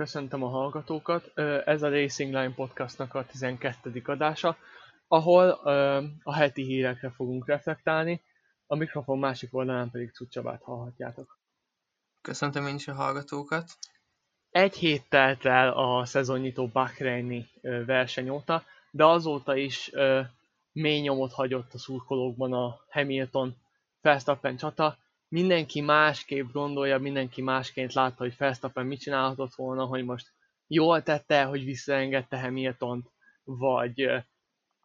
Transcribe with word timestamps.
köszöntöm 0.00 0.42
a 0.42 0.48
hallgatókat. 0.48 1.38
Ez 1.64 1.82
a 1.82 1.88
Racing 1.88 2.34
Line 2.34 2.54
podcastnak 2.54 3.14
a 3.14 3.26
12. 3.26 4.02
adása, 4.04 4.56
ahol 5.08 5.50
a 6.22 6.34
heti 6.34 6.62
hírekre 6.62 7.10
fogunk 7.10 7.46
reflektálni, 7.46 8.22
a 8.66 8.74
mikrofon 8.76 9.18
másik 9.18 9.54
oldalán 9.54 9.90
pedig 9.90 10.12
Cucsabát 10.12 10.62
hallhatjátok. 10.62 11.38
Köszöntöm 12.22 12.66
én 12.66 12.74
is 12.74 12.88
a 12.88 12.94
hallgatókat. 12.94 13.78
Egy 14.50 14.76
hét 14.76 15.08
telt 15.08 15.44
el 15.44 15.72
a 15.72 16.04
szezonnyitó 16.04 16.66
Bahreini 16.66 17.48
verseny 17.62 18.28
óta, 18.28 18.62
de 18.90 19.04
azóta 19.04 19.56
is 19.56 19.90
mély 20.72 21.00
nyomot 21.00 21.32
hagyott 21.32 21.74
a 21.74 21.78
szurkolókban 21.78 22.52
a 22.52 22.80
Hamilton 22.90 23.56
Verstappen 24.00 24.56
csata, 24.56 24.98
mindenki 25.30 25.80
másképp 25.80 26.50
gondolja, 26.52 26.98
mindenki 26.98 27.42
másként 27.42 27.92
látta, 27.92 28.22
hogy 28.22 28.36
Verstappen 28.36 28.86
mit 28.86 29.00
csinálhatott 29.00 29.54
volna, 29.54 29.84
hogy 29.84 30.04
most 30.04 30.32
jól 30.66 31.02
tette, 31.02 31.44
hogy 31.44 31.64
visszaengedte 31.64 32.40
hamilton 32.40 33.10
vagy 33.44 34.24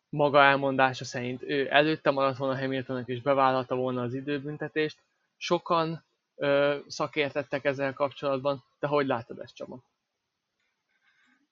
maga 0.09 0.43
elmondása 0.43 1.05
szerint 1.05 1.41
ő 1.41 1.71
előtte 1.71 2.11
maradt 2.11 2.37
volna 2.37 2.59
Hamiltonnak 2.59 3.07
és 3.07 3.21
bevállalta 3.21 3.75
volna 3.75 4.01
az 4.01 4.13
időbüntetést. 4.13 5.03
Sokan 5.37 6.05
ö, 6.35 6.77
szakértettek 6.87 7.65
ezzel 7.65 7.93
kapcsolatban, 7.93 8.63
de 8.79 8.87
hogy 8.87 9.05
látod 9.07 9.39
ezt 9.39 9.55
Csaba? 9.55 9.83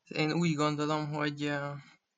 Én 0.04 0.32
úgy 0.34 0.54
gondolom, 0.54 1.14
hogy 1.14 1.44
uh, 1.44 1.78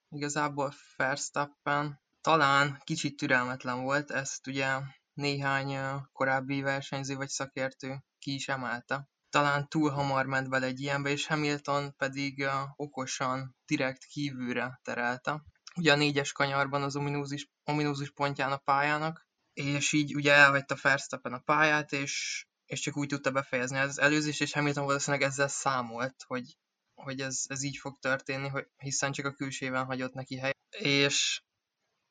igazából 0.09 0.73
Verstappen 0.95 1.99
talán 2.21 2.81
kicsit 2.84 3.17
türelmetlen 3.17 3.82
volt, 3.82 4.12
ezt 4.12 4.48
ugye 4.48 4.67
néhány 5.16 5.77
korábbi 6.12 6.62
versenyző 6.62 7.16
vagy 7.16 7.30
szakértő 7.30 8.04
ki 8.20 8.34
is 8.34 8.48
emelte. 8.48 9.10
Talán 9.30 9.68
túl 9.68 9.90
hamar 9.90 10.26
ment 10.26 10.49
bele 10.49 10.66
egy 10.66 10.80
ilyenbe, 10.80 11.10
és 11.10 11.27
Hamilton 11.27 11.96
pedig 11.96 12.46
okosan 12.76 13.55
direkt 13.66 14.04
kívülre 14.04 14.80
terelte. 14.84 15.44
Ugye 15.76 15.91
a 15.91 15.96
négyes 15.96 16.32
kanyarban 16.32 16.84
az 16.84 16.96
ominózus, 16.96 17.49
ominózus 17.63 18.12
pontján 18.12 18.52
a 18.52 18.57
pályának, 18.57 19.27
és 19.54 19.91
így 19.91 20.16
ugye 20.16 20.34
elhagyta 20.34 20.76
Verstappen 20.82 21.34
a 21.34 21.40
pályát, 21.40 21.91
és, 21.91 22.46
és 22.66 22.79
csak 22.79 22.98
úgy 22.98 23.07
tudta 23.07 23.32
befejezni 23.32 23.77
az 23.77 24.00
előzést, 24.00 24.41
és 24.41 24.54
Hamilton 24.54 24.85
valószínűleg 24.85 25.27
ezzel 25.27 25.48
számolt, 25.48 26.16
hogy, 26.27 26.57
hogy 26.94 27.20
ez, 27.20 27.44
ez 27.48 27.63
így 27.63 27.77
fog 27.77 28.00
történni, 28.00 28.48
hogy, 28.48 28.68
hiszen 28.77 29.12
csak 29.12 29.26
a 29.26 29.34
külsében 29.34 29.85
hagyott 29.85 30.13
neki 30.13 30.38
helyet. 30.38 30.57
És 30.77 31.41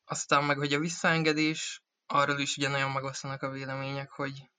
aztán 0.05 0.43
meg, 0.43 0.57
hogy 0.57 0.73
a 0.73 0.79
visszaengedés, 0.79 1.83
arról 2.07 2.39
is 2.39 2.57
ugye 2.57 2.67
nagyon 2.67 2.91
megosztanak 2.91 3.41
a 3.41 3.49
vélemények, 3.49 4.11
hogy 4.11 4.49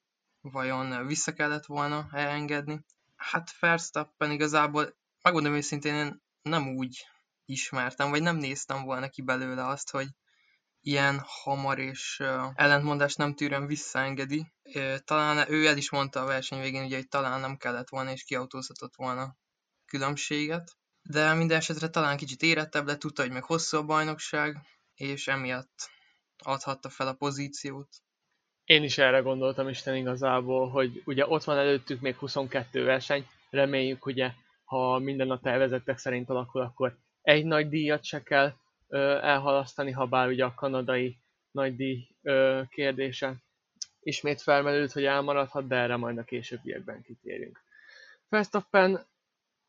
vajon 0.41 1.06
vissza 1.06 1.33
kellett 1.33 1.66
volna 1.66 2.08
elengedni. 2.12 2.84
Hát 3.16 3.58
Verstappen 3.58 4.30
igazából, 4.30 4.97
megmondom 5.22 5.55
őszintén, 5.55 5.94
én 5.94 6.22
nem 6.42 6.69
úgy 6.69 7.06
ismertem, 7.44 8.11
vagy 8.11 8.22
nem 8.22 8.36
néztem 8.36 8.84
volna 8.84 9.08
ki 9.08 9.22
belőle 9.22 9.66
azt, 9.66 9.91
hogy 9.91 10.08
ilyen 10.80 11.22
hamar 11.25 11.78
és 11.78 12.22
ellentmondást 12.55 13.19
nem 13.19 13.34
tűrően 13.34 13.66
visszaengedi. 13.66 14.53
Talán 15.05 15.50
ő 15.50 15.66
el 15.66 15.77
is 15.77 15.91
mondta 15.91 16.20
a 16.20 16.27
verseny 16.27 16.60
végén, 16.60 16.84
ugye, 16.84 16.97
hogy 16.97 17.08
talán 17.08 17.41
nem 17.41 17.56
kellett 17.56 17.88
volna 17.88 18.10
és 18.10 18.25
kiautózhatott 18.25 18.97
volna 18.97 19.36
különbséget. 19.86 20.77
De 21.03 21.34
minden 21.34 21.58
esetre 21.58 21.88
talán 21.88 22.16
kicsit 22.16 22.42
érettebb 22.42 22.86
lett, 22.86 22.98
tudta, 22.98 23.22
hogy 23.22 23.31
meg 23.31 23.44
hosszú 23.44 23.77
a 23.77 23.83
bajnokság, 23.83 24.66
és 24.94 25.28
emiatt 25.28 25.91
adhatta 26.42 26.88
fel 26.88 27.06
a 27.08 27.14
pozíciót. 27.14 27.88
Én 28.64 28.82
is 28.82 28.98
erre 28.98 29.18
gondoltam 29.18 29.68
Isten 29.68 29.96
igazából, 29.96 30.68
hogy 30.68 31.02
ugye 31.04 31.26
ott 31.26 31.44
van 31.44 31.58
előttük 31.58 32.00
még 32.00 32.16
22 32.16 32.84
verseny, 32.84 33.26
reméljük 33.50 34.06
ugye, 34.06 34.30
ha 34.64 34.98
minden 34.98 35.30
a 35.30 35.41
tervezettek 35.41 35.98
szerint 35.98 36.30
alakul, 36.30 36.60
akkor 36.60 36.96
egy 37.22 37.44
nagy 37.44 37.69
díjat 37.69 38.04
se 38.04 38.22
kell 38.22 38.52
ö, 38.88 39.19
elhalasztani, 39.22 39.91
ha 39.91 40.06
bár 40.06 40.28
ugye 40.28 40.44
a 40.44 40.54
kanadai 40.54 41.16
nagy 41.50 41.76
díj 41.76 42.08
ö, 42.22 42.62
kérdése 42.70 43.34
ismét 44.00 44.42
felmerült, 44.42 44.92
hogy 44.92 45.04
elmaradhat, 45.04 45.66
de 45.66 45.76
erre 45.76 45.96
majd 45.96 46.19
a 46.19 46.25
későbbiekben 46.25 47.02
kitérünk. 47.02 47.60
Verstappen, 48.28 49.06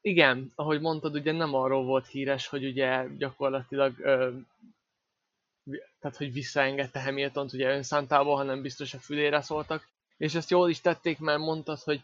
igen, 0.02 0.52
ahogy 0.56 0.82
mondtad, 0.82 1.16
ugye 1.16 1.32
nem 1.32 1.54
arról 1.54 1.84
volt 1.84 2.08
híres, 2.08 2.48
hogy 2.48 2.66
ugye 2.66 3.08
gyakorlatilag 3.18 4.00
ö, 4.00 4.38
tehát 6.00 6.18
hogy 6.18 6.34
visszaengedte 6.34 7.02
Hamilton-t 7.02 7.54
ugye 7.54 7.76
önszántából, 7.76 8.36
hanem 8.36 8.62
biztos 8.62 8.94
a 8.94 9.00
fülére 9.00 9.42
szóltak. 9.42 9.88
És 10.18 10.36
ezt 10.36 10.50
jól 10.50 10.70
is 10.70 10.82
tették, 10.82 11.20
mert 11.20 11.40
mondtad, 11.40 11.80
hogy 11.80 12.02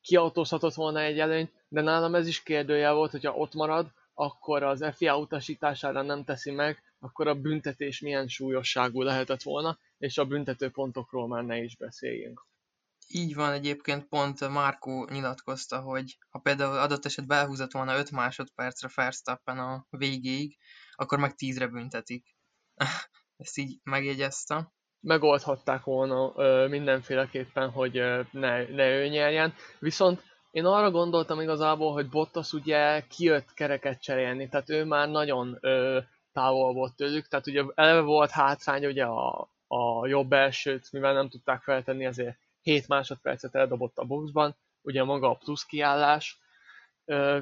kiautózhatott 0.00 0.74
volna 0.74 1.00
egy 1.00 1.18
előnyt, 1.18 1.52
de 1.68 1.80
nálam 1.80 2.14
ez 2.14 2.26
is 2.26 2.42
kérdője 2.42 2.90
volt, 2.90 3.10
hogyha 3.10 3.34
ott 3.34 3.54
marad, 3.54 3.92
akkor 4.14 4.62
az 4.62 4.84
FIA 4.96 5.18
utasítására 5.18 6.02
nem 6.02 6.24
teszi 6.24 6.50
meg, 6.50 6.82
akkor 6.98 7.28
a 7.28 7.34
büntetés 7.34 8.00
milyen 8.00 8.28
súlyosságú 8.28 9.02
lehetett 9.02 9.42
volna, 9.42 9.78
és 9.98 10.18
a 10.18 10.24
büntetőpontokról 10.24 11.28
már 11.28 11.44
ne 11.44 11.58
is 11.58 11.76
beszéljünk. 11.76 12.46
Így 13.08 13.34
van, 13.34 13.52
egyébként 13.52 14.08
pont 14.08 14.48
Márkó 14.48 15.08
nyilatkozta, 15.10 15.80
hogy 15.80 16.18
ha 16.28 16.38
például 16.38 16.78
adott 16.78 17.04
esetben 17.04 17.38
elhúzott 17.38 17.72
volna 17.72 17.96
5 17.96 18.10
másodpercre 18.10 18.88
Verstappen 18.94 19.58
a 19.58 19.86
végéig, 19.90 20.56
akkor 20.94 21.18
meg 21.18 21.34
10-re 21.36 21.66
büntetik. 21.66 22.36
Ezt 23.36 23.58
így 23.58 23.78
megjegyezte. 23.82 24.72
Megoldhatták 25.00 25.84
volna 25.84 26.32
ö, 26.36 26.68
mindenféleképpen, 26.68 27.70
hogy 27.70 27.98
ö, 27.98 28.20
ne, 28.30 28.68
ne 28.68 28.88
ő 28.88 29.08
nyerjen. 29.08 29.54
Viszont 29.78 30.22
én 30.50 30.64
arra 30.64 30.90
gondoltam 30.90 31.40
igazából, 31.40 31.92
hogy 31.92 32.08
Bottas 32.08 32.52
ugye 32.52 33.00
kijött 33.00 33.54
kereket 33.54 34.02
cserélni, 34.02 34.48
tehát 34.48 34.70
ő 34.70 34.84
már 34.84 35.08
nagyon 35.08 35.58
ö, 35.60 35.98
távol 36.32 36.72
volt 36.72 36.96
tőlük, 36.96 37.28
tehát 37.28 37.46
ugye 37.46 37.64
eleve 37.74 38.00
volt 38.00 38.30
hátrány 38.30 38.86
ugye 38.86 39.04
a, 39.04 39.48
a 39.66 40.06
jobb 40.06 40.32
elsőt, 40.32 40.92
mivel 40.92 41.12
nem 41.12 41.28
tudták 41.28 41.62
feltenni, 41.62 42.04
ezért 42.04 42.38
7 42.62 42.88
másodpercet 42.88 43.54
eldobott 43.54 43.98
a 43.98 44.04
boxban, 44.04 44.56
ugye 44.82 45.04
maga 45.04 45.30
a 45.30 45.34
plusz 45.44 45.64
kiállás, 45.64 46.38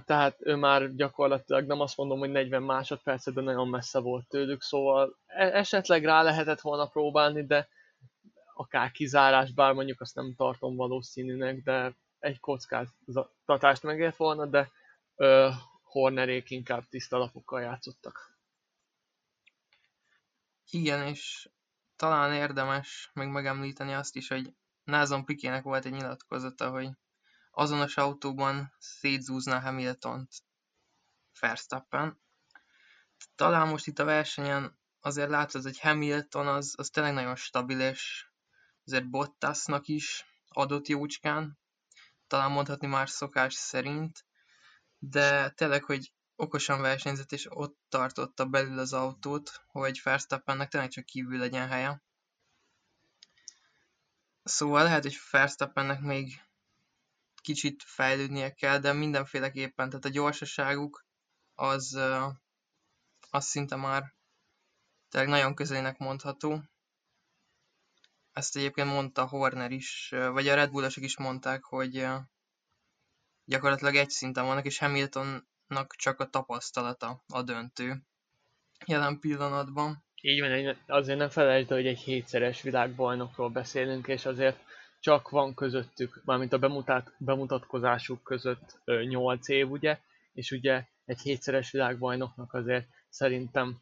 tehát 0.04 0.36
ő 0.38 0.54
már 0.54 0.94
gyakorlatilag 0.94 1.66
nem 1.66 1.80
azt 1.80 1.96
mondom, 1.96 2.18
hogy 2.18 2.30
40 2.30 2.62
másodpercet, 2.62 3.34
de 3.34 3.40
nagyon 3.40 3.68
messze 3.68 3.98
volt 3.98 4.28
tőlük, 4.28 4.62
szóval 4.62 5.18
e, 5.26 5.56
esetleg 5.56 6.04
rá 6.04 6.22
lehetett 6.22 6.60
volna 6.60 6.86
próbálni, 6.86 7.46
de 7.46 7.68
akár 8.54 8.90
kizárás, 8.90 9.52
bár 9.52 9.72
mondjuk 9.72 10.00
azt 10.00 10.14
nem 10.14 10.34
tartom 10.36 10.76
valószínűnek, 10.76 11.62
de 11.62 11.94
egy 12.18 12.40
kockáztatást 12.40 13.82
megért 13.82 14.16
volna, 14.16 14.46
de 14.46 14.70
ö, 15.16 15.48
Hornerék 15.82 16.50
inkább 16.50 16.84
tiszta 16.88 17.18
lapokkal 17.18 17.60
játszottak. 17.60 18.38
Igen, 20.70 21.06
és 21.06 21.48
talán 21.96 22.32
érdemes 22.32 23.10
még 23.14 23.28
megemlíteni 23.28 23.94
azt 23.94 24.16
is, 24.16 24.28
hogy 24.28 24.54
Názon 24.84 25.24
Pikének 25.24 25.62
volt 25.62 25.84
egy 25.84 25.92
nyilatkozata, 25.92 26.70
hogy 26.70 26.88
azonos 27.52 27.96
autóban 27.96 28.74
szétzúzná 28.78 29.60
Hamiltont 29.60 30.28
Verstappen. 31.40 32.20
Talán 33.34 33.68
most 33.68 33.86
itt 33.86 33.98
a 33.98 34.04
versenyen 34.04 34.78
azért 35.00 35.28
látod, 35.28 35.62
hogy 35.62 35.80
Hamilton 35.80 36.46
az, 36.46 36.74
az 36.76 36.90
tényleg 36.90 37.14
nagyon 37.14 37.36
stabil, 37.36 37.80
és 37.80 38.26
azért 38.84 39.10
Bottasnak 39.10 39.88
is 39.88 40.26
adott 40.48 40.88
jócskán, 40.88 41.58
talán 42.26 42.50
mondhatni 42.50 42.86
már 42.86 43.08
szokás 43.08 43.54
szerint, 43.54 44.24
de 44.98 45.50
tényleg, 45.50 45.84
hogy 45.84 46.12
okosan 46.36 46.80
versenyzett, 46.80 47.32
és 47.32 47.46
ott 47.50 47.78
tartotta 47.88 48.46
belül 48.46 48.78
az 48.78 48.92
autót, 48.92 49.62
hogy 49.66 50.00
Verstappennek 50.02 50.68
tényleg 50.68 50.90
csak 50.90 51.04
kívül 51.04 51.38
legyen 51.38 51.68
helye. 51.68 52.02
Szóval 54.42 54.82
lehet, 54.82 55.02
hogy 55.02 55.18
Verstappennek 55.30 56.00
még 56.00 56.40
kicsit 57.42 57.82
fejlődnie 57.86 58.50
kell, 58.50 58.78
de 58.78 58.92
mindenféleképpen, 58.92 59.88
tehát 59.88 60.04
a 60.04 60.08
gyorsaságuk 60.08 61.06
az, 61.54 61.92
az 63.30 63.44
szinte 63.44 63.76
már 63.76 64.14
tényleg 65.08 65.30
nagyon 65.30 65.54
közelének 65.54 65.98
mondható. 65.98 66.62
Ezt 68.32 68.56
egyébként 68.56 68.88
mondta 68.88 69.26
Horner 69.26 69.70
is, 69.70 70.08
vagy 70.10 70.48
a 70.48 70.54
Red 70.54 70.70
Bullosok 70.70 71.04
is 71.04 71.16
mondták, 71.16 71.64
hogy 71.64 72.06
gyakorlatilag 73.44 73.94
egy 73.94 74.10
szinten 74.10 74.44
vannak, 74.44 74.64
és 74.64 74.78
Hamiltonnak 74.78 75.94
csak 75.96 76.20
a 76.20 76.30
tapasztalata 76.30 77.24
a 77.28 77.42
döntő 77.42 78.02
jelen 78.86 79.18
pillanatban. 79.18 80.04
Így 80.20 80.40
van, 80.40 80.76
azért 80.86 81.18
nem 81.18 81.28
felejtsd, 81.28 81.68
hogy 81.68 81.86
egy 81.86 81.98
hétszeres 81.98 82.62
világbajnokról 82.62 83.50
beszélünk, 83.50 84.06
és 84.06 84.26
azért 84.26 84.58
csak 85.02 85.30
van 85.30 85.54
közöttük, 85.54 86.20
mármint 86.24 86.52
a 86.52 86.58
bemutat, 86.58 87.12
bemutatkozásuk 87.18 88.22
között 88.22 88.78
8 88.84 89.48
év, 89.48 89.70
ugye, 89.70 89.98
és 90.32 90.50
ugye 90.50 90.84
egy 91.04 91.20
hétszeres 91.20 91.70
világbajnoknak 91.70 92.54
azért 92.54 92.86
szerintem 93.08 93.80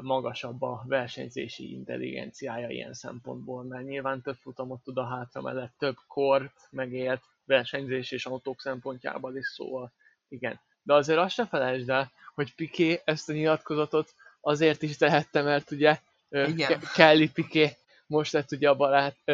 magasabb 0.00 0.62
a 0.62 0.84
versenyzési 0.86 1.72
intelligenciája 1.72 2.68
ilyen 2.68 2.94
szempontból, 2.94 3.62
mert 3.62 3.84
nyilván 3.84 4.22
több 4.22 4.36
futamot 4.36 4.82
tud 4.82 4.98
a 4.98 5.06
hátra 5.06 5.40
mellett, 5.40 5.72
több 5.78 5.96
kort 6.06 6.68
megélt 6.70 7.22
versenyzés 7.44 8.10
és 8.10 8.26
autók 8.26 8.60
szempontjából 8.60 9.36
is, 9.36 9.46
szóval 9.46 9.92
Igen. 10.28 10.60
De 10.82 10.94
azért 10.94 11.18
azt 11.18 11.34
se 11.34 11.46
felejtsd 11.46 11.88
el, 11.88 12.12
hogy 12.34 12.54
Piqué 12.54 13.00
ezt 13.04 13.28
a 13.28 13.32
nyilatkozatot 13.32 14.14
azért 14.40 14.82
is 14.82 14.96
tehette, 14.96 15.42
mert 15.42 15.70
ugye 15.70 16.00
Igen. 16.28 16.80
Kelly 16.94 17.28
Piqué 17.28 17.76
most 18.06 18.32
lett 18.32 18.52
ugye 18.52 18.68
a, 18.68 18.74
barát, 18.74 19.28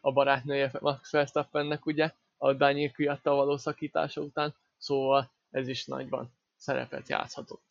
a 0.00 0.12
barátnője 0.12 0.70
Max 0.80 1.10
Verstappennek 1.10 1.86
ugye, 1.86 2.12
a 2.36 2.52
Daniel 2.52 2.90
Kviatta 2.90 3.34
való 3.34 3.56
szakítása 3.56 4.20
után, 4.20 4.54
szóval 4.78 5.30
ez 5.50 5.68
is 5.68 5.84
nagyban 5.84 6.32
szerepet 6.56 7.08
játszhatott. 7.08 7.62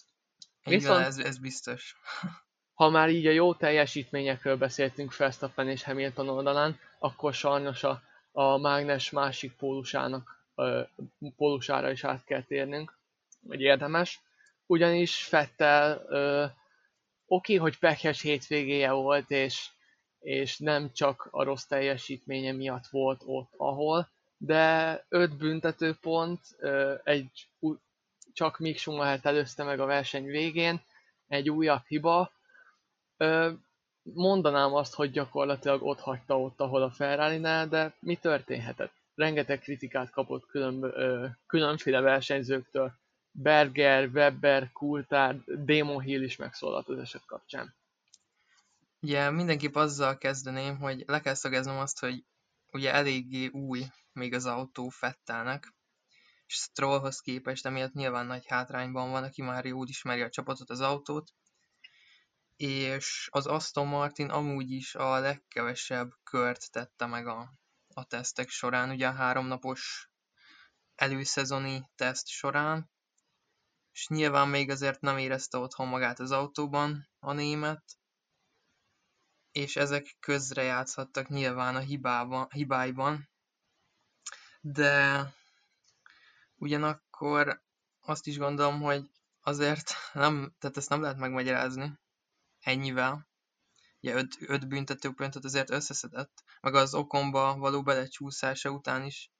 Viszont, 0.63 1.05
ez, 1.05 1.17
ez 1.17 1.37
biztos. 1.37 1.95
Ha 2.73 2.89
már 2.89 3.09
így 3.09 3.27
a 3.27 3.31
jó 3.31 3.53
teljesítményekről 3.53 4.57
beszéltünk 4.57 5.17
Verstappen 5.17 5.69
és 5.69 5.83
Hamilton 5.83 6.29
oldalán, 6.29 6.79
akkor 6.99 7.33
sajnos 7.33 7.83
a, 7.83 8.01
a 8.31 8.57
mágnes 8.57 9.09
másik 9.09 9.55
pólusának, 9.55 10.45
ö, 10.55 10.81
pólusára 11.35 11.91
is 11.91 12.03
át 12.03 12.23
kell 12.23 12.41
térnünk, 12.41 12.97
vagy 13.39 13.61
érdemes. 13.61 14.21
Ugyanis 14.65 15.23
Fettel 15.23 16.01
oké, 16.05 16.53
okay, 17.25 17.55
hogy 17.55 17.79
pekhes 17.79 18.21
hétvégéje 18.21 18.91
volt, 18.91 19.31
és, 19.31 19.69
és 20.23 20.57
nem 20.57 20.91
csak 20.93 21.27
a 21.31 21.43
rossz 21.43 21.63
teljesítménye 21.63 22.51
miatt 22.51 22.87
volt 22.87 23.21
ott, 23.25 23.53
ahol, 23.57 24.09
de 24.37 25.05
öt 25.09 25.37
büntetőpont, 25.37 26.39
egy, 27.03 27.47
csak 28.33 28.59
Mick 28.59 28.77
Schumacher 28.77 29.19
előzte 29.23 29.63
meg 29.63 29.79
a 29.79 29.85
verseny 29.85 30.25
végén, 30.25 30.81
egy 31.27 31.49
újabb 31.49 31.85
hiba, 31.87 32.31
mondanám 34.03 34.73
azt, 34.73 34.93
hogy 34.93 35.11
gyakorlatilag 35.11 35.83
ott 35.83 35.99
hagyta 35.99 36.39
ott, 36.39 36.59
ahol 36.59 36.81
a 36.81 36.91
ferrari 36.91 37.39
de 37.39 37.93
mi 37.99 38.15
történhetett? 38.15 38.91
Rengeteg 39.15 39.59
kritikát 39.59 40.09
kapott 40.09 40.45
külön, 40.45 40.83
ö, 40.83 41.25
különféle 41.47 42.01
versenyzőktől. 42.01 42.91
Berger, 43.31 44.09
Webber, 44.13 44.71
Coulthard, 44.71 45.51
Damon 45.65 46.01
Hill 46.01 46.21
is 46.21 46.35
megszólalt 46.35 46.89
az 46.89 46.97
eset 46.97 47.25
kapcsán. 47.25 47.75
Ugye 49.03 49.29
mindenképp 49.29 49.75
azzal 49.75 50.17
kezdeném, 50.17 50.77
hogy 50.77 51.03
le 51.05 51.19
kell 51.19 51.33
szögeznem 51.33 51.77
azt, 51.77 51.99
hogy 51.99 52.25
ugye 52.71 52.93
eléggé 52.93 53.47
új 53.47 53.85
még 54.11 54.33
az 54.33 54.45
autó 54.45 54.89
Fettelnek, 54.89 55.73
és 56.45 56.53
Strollhoz 56.53 57.19
képest 57.19 57.65
emiatt 57.65 57.93
nyilván 57.93 58.25
nagy 58.25 58.47
hátrányban 58.47 59.11
van, 59.11 59.23
aki 59.23 59.41
már 59.41 59.65
jól 59.65 59.87
ismeri 59.87 60.21
a 60.21 60.29
csapatot, 60.29 60.69
az 60.69 60.81
autót, 60.81 61.31
és 62.55 63.27
az 63.31 63.45
Aston 63.45 63.87
Martin 63.87 64.29
amúgy 64.29 64.71
is 64.71 64.95
a 64.95 65.19
legkevesebb 65.19 66.09
kört 66.23 66.71
tette 66.71 67.05
meg 67.05 67.27
a, 67.27 67.53
a 67.87 68.03
tesztek 68.03 68.49
során, 68.49 68.89
ugye 68.89 69.07
a 69.07 69.13
háromnapos 69.13 70.09
előszezoni 70.95 71.89
teszt 71.95 72.27
során, 72.27 72.91
és 73.91 74.07
nyilván 74.07 74.47
még 74.47 74.69
azért 74.69 75.01
nem 75.01 75.17
érezte 75.17 75.57
otthon 75.57 75.87
magát 75.87 76.19
az 76.19 76.31
autóban 76.31 77.09
a 77.19 77.33
német, 77.33 77.83
és 79.53 79.75
ezek 79.75 80.15
közrejátszhattak 80.19 81.27
nyilván 81.27 81.75
a 81.75 81.79
hibában, 81.79 82.47
hibáiban, 82.49 83.29
de 84.61 85.25
ugyanakkor 86.55 87.61
azt 88.01 88.27
is 88.27 88.37
gondolom, 88.37 88.81
hogy 88.81 89.09
azért 89.41 89.93
nem, 90.13 90.55
tehát 90.59 90.77
ezt 90.77 90.89
nem 90.89 91.01
lehet 91.01 91.17
megmagyarázni, 91.17 91.99
ennyivel. 92.59 93.27
Ugye 94.01 94.15
öt, 94.15 94.35
öt 94.39 94.67
büntetőpontot 94.67 95.43
azért 95.43 95.69
összeszedett, 95.69 96.43
meg 96.61 96.75
az 96.75 96.93
okomba 96.93 97.55
való 97.57 97.83
belecsúszása 97.83 98.69
után 98.69 99.03
is 99.03 99.31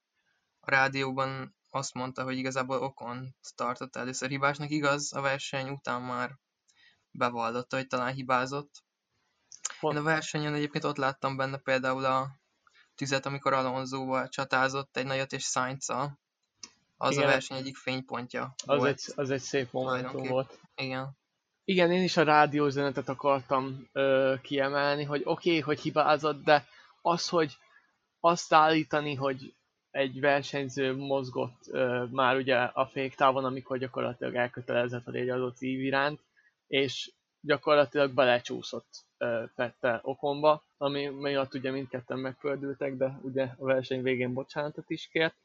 a 0.59 0.71
rádióban 0.71 1.55
azt 1.69 1.93
mondta, 1.93 2.23
hogy 2.23 2.37
igazából 2.37 2.81
okon 2.81 3.35
tartott 3.55 3.95
először 3.95 4.29
hibásnak. 4.29 4.69
Igaz, 4.69 5.13
a 5.13 5.21
verseny 5.21 5.69
után 5.69 6.01
már 6.01 6.37
bevallotta, 7.11 7.75
hogy 7.75 7.87
talán 7.87 8.13
hibázott. 8.13 8.83
Én 9.91 9.97
a 9.97 10.03
versenyen 10.03 10.53
egyébként 10.53 10.83
ott 10.83 10.97
láttam 10.97 11.37
benne 11.37 11.57
például 11.57 12.05
a 12.05 12.27
tüzet, 12.95 13.25
amikor 13.25 13.53
Alonsoval 13.53 14.29
csatázott 14.29 14.97
egy 14.97 15.05
nagyot 15.05 15.31
és 15.31 15.43
sainz 15.43 15.89
Az 16.97 17.15
Igen. 17.15 17.23
a 17.23 17.27
verseny 17.27 17.57
egyik 17.57 17.77
fénypontja 17.77 18.53
az 18.65 18.77
volt. 18.77 18.89
Egy, 18.89 19.13
az 19.15 19.29
egy 19.29 19.41
szép 19.41 19.71
momentum 19.71 20.23
volt. 20.23 20.59
Igen. 20.75 21.17
Igen, 21.65 21.91
én 21.91 22.03
is 22.03 22.17
a 22.17 22.23
rádiózenetet 22.23 23.09
akartam 23.09 23.87
ö, 23.91 24.33
kiemelni, 24.41 25.03
hogy 25.03 25.21
oké, 25.23 25.49
okay, 25.49 25.61
hogy 25.61 25.79
hibázott, 25.79 26.43
de 26.43 26.65
az, 27.01 27.29
hogy 27.29 27.57
azt 28.19 28.53
állítani, 28.53 29.13
hogy 29.13 29.53
egy 29.91 30.19
versenyző 30.19 30.95
mozgott 30.95 31.67
ö, 31.67 32.05
már 32.11 32.35
ugye 32.35 32.57
a 32.57 32.85
féktávon, 32.85 33.45
amikor 33.45 33.77
gyakorlatilag 33.77 34.35
elkötelezett 34.35 35.07
a 35.07 35.11
egy 35.11 35.29
adott 35.29 35.61
ív 35.61 35.79
iránt, 35.79 36.19
és 36.67 37.11
gyakorlatilag 37.45 38.11
belecsúszott 38.11 38.87
ö, 39.17 39.43
Fette 39.55 39.99
okomba, 40.03 40.63
ami 40.77 41.07
miatt 41.07 41.53
ugye 41.53 41.71
mindketten 41.71 42.19
megfördültek, 42.19 42.95
de 42.95 43.19
ugye 43.21 43.43
a 43.43 43.65
verseny 43.65 44.01
végén 44.01 44.33
bocsánatot 44.33 44.89
is 44.89 45.09
kért. 45.11 45.35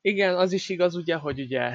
Igen, 0.00 0.36
az 0.36 0.52
is 0.52 0.68
igaz 0.68 0.94
ugye, 0.94 1.16
hogy 1.16 1.40
ugye 1.40 1.72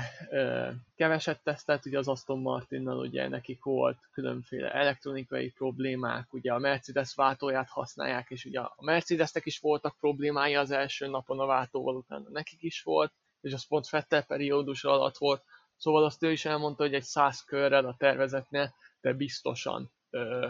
keveset 0.96 1.40
tesztelt 1.44 1.86
ugye 1.86 1.98
az 1.98 2.08
Aston 2.08 2.40
Martinnal, 2.40 2.98
ugye 2.98 3.28
nekik 3.28 3.64
volt 3.64 3.98
különféle 4.12 4.72
elektronikai 4.72 5.50
problémák, 5.50 6.34
ugye 6.34 6.54
a 6.54 6.58
Mercedes 6.58 7.16
váltóját 7.16 7.70
használják, 7.70 8.30
és 8.30 8.46
ugye 8.46 8.60
a 8.60 8.76
Mercedesnek 8.80 9.46
is 9.46 9.60
voltak 9.60 9.96
problémái 10.00 10.56
az 10.56 10.72
első 10.72 11.08
napon 11.08 11.40
a 11.40 11.46
váltóval, 11.46 11.96
utána 11.96 12.30
nekik 12.30 12.62
is 12.64 12.82
volt, 12.82 13.12
és 13.42 13.54
az 13.54 13.68
pont 13.68 13.88
Fettel 13.88 14.24
periódus 14.24 14.84
alatt 14.84 15.18
volt, 15.18 15.44
szóval 15.78 16.04
azt 16.04 16.24
ő 16.24 16.32
is 16.32 16.46
elmondta, 16.46 16.84
hogy 16.84 16.94
egy 16.94 17.04
száz 17.04 17.44
körrel 17.44 17.86
a 17.86 17.96
tervezetnél, 17.98 18.74
de 19.04 19.14
biztosan 19.14 19.92
ö, 20.10 20.48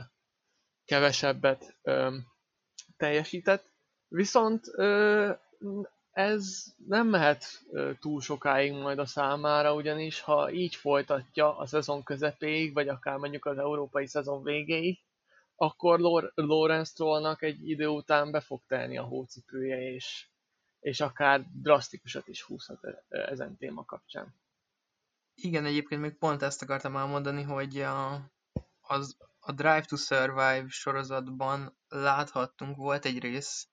kevesebbet 0.86 1.78
ö, 1.82 2.18
teljesített. 2.98 3.72
Viszont 4.08 4.68
ö, 4.76 5.32
ez 6.12 6.64
nem 6.88 7.08
mehet 7.08 7.46
túl 8.00 8.22
sokáig 8.22 8.72
majd 8.74 9.00
a 9.00 9.06
számára, 9.06 9.74
ugyanis 9.74 10.20
ha 10.20 10.52
így 10.52 10.76
folytatja 10.76 11.58
a 11.58 11.66
szezon 11.66 12.04
közepéig, 12.04 12.74
vagy 12.74 12.88
akár 12.88 13.18
mondjuk 13.18 13.46
az 13.46 13.58
európai 13.58 14.08
szezon 14.08 14.44
végéig, 14.44 15.00
akkor 15.56 16.00
Lorenz 16.36 16.90
Strollnak 16.90 17.42
egy 17.42 17.70
idő 17.70 17.88
után 17.88 18.32
be 18.32 18.40
fog 18.40 18.62
telni 18.68 18.98
a 18.98 19.04
hócipője, 19.04 19.94
és, 19.94 20.28
és 20.80 21.00
akár 21.02 21.46
drasztikusat 21.62 22.28
is 22.28 22.42
húzhat 22.42 22.80
ezen 23.10 23.58
téma 23.58 23.86
kapcsán. 23.86 24.36
Igen, 25.36 25.66
egyébként 25.66 26.02
még 26.02 26.18
pont 26.18 26.42
ezt 26.42 26.62
akartam 26.62 26.96
elmondani, 26.96 27.42
hogy 27.42 27.80
a, 27.80 28.32
az, 28.88 29.18
a 29.40 29.52
Drive 29.52 29.86
to 29.86 29.96
Survive 29.96 30.66
sorozatban 30.68 31.78
láthattunk, 31.88 32.76
volt 32.76 33.06
egy 33.06 33.20
rész 33.20 33.68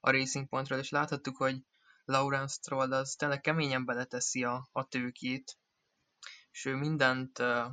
a 0.00 0.10
Racing 0.10 0.48
Pointról, 0.48 0.78
és 0.78 0.90
láthattuk, 0.90 1.36
hogy 1.36 1.56
Lawrence 2.04 2.54
Stroll 2.54 2.92
az 2.92 3.14
tényleg 3.14 3.40
keményen 3.40 3.84
beleteszi 3.84 4.44
a, 4.44 4.68
a 4.72 4.88
tőkét, 4.88 5.58
és 6.50 6.64
ő 6.64 6.74
mindent 6.74 7.38
uh, 7.38 7.64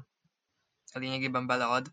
lényegében 0.94 1.48
belead, 1.48 1.92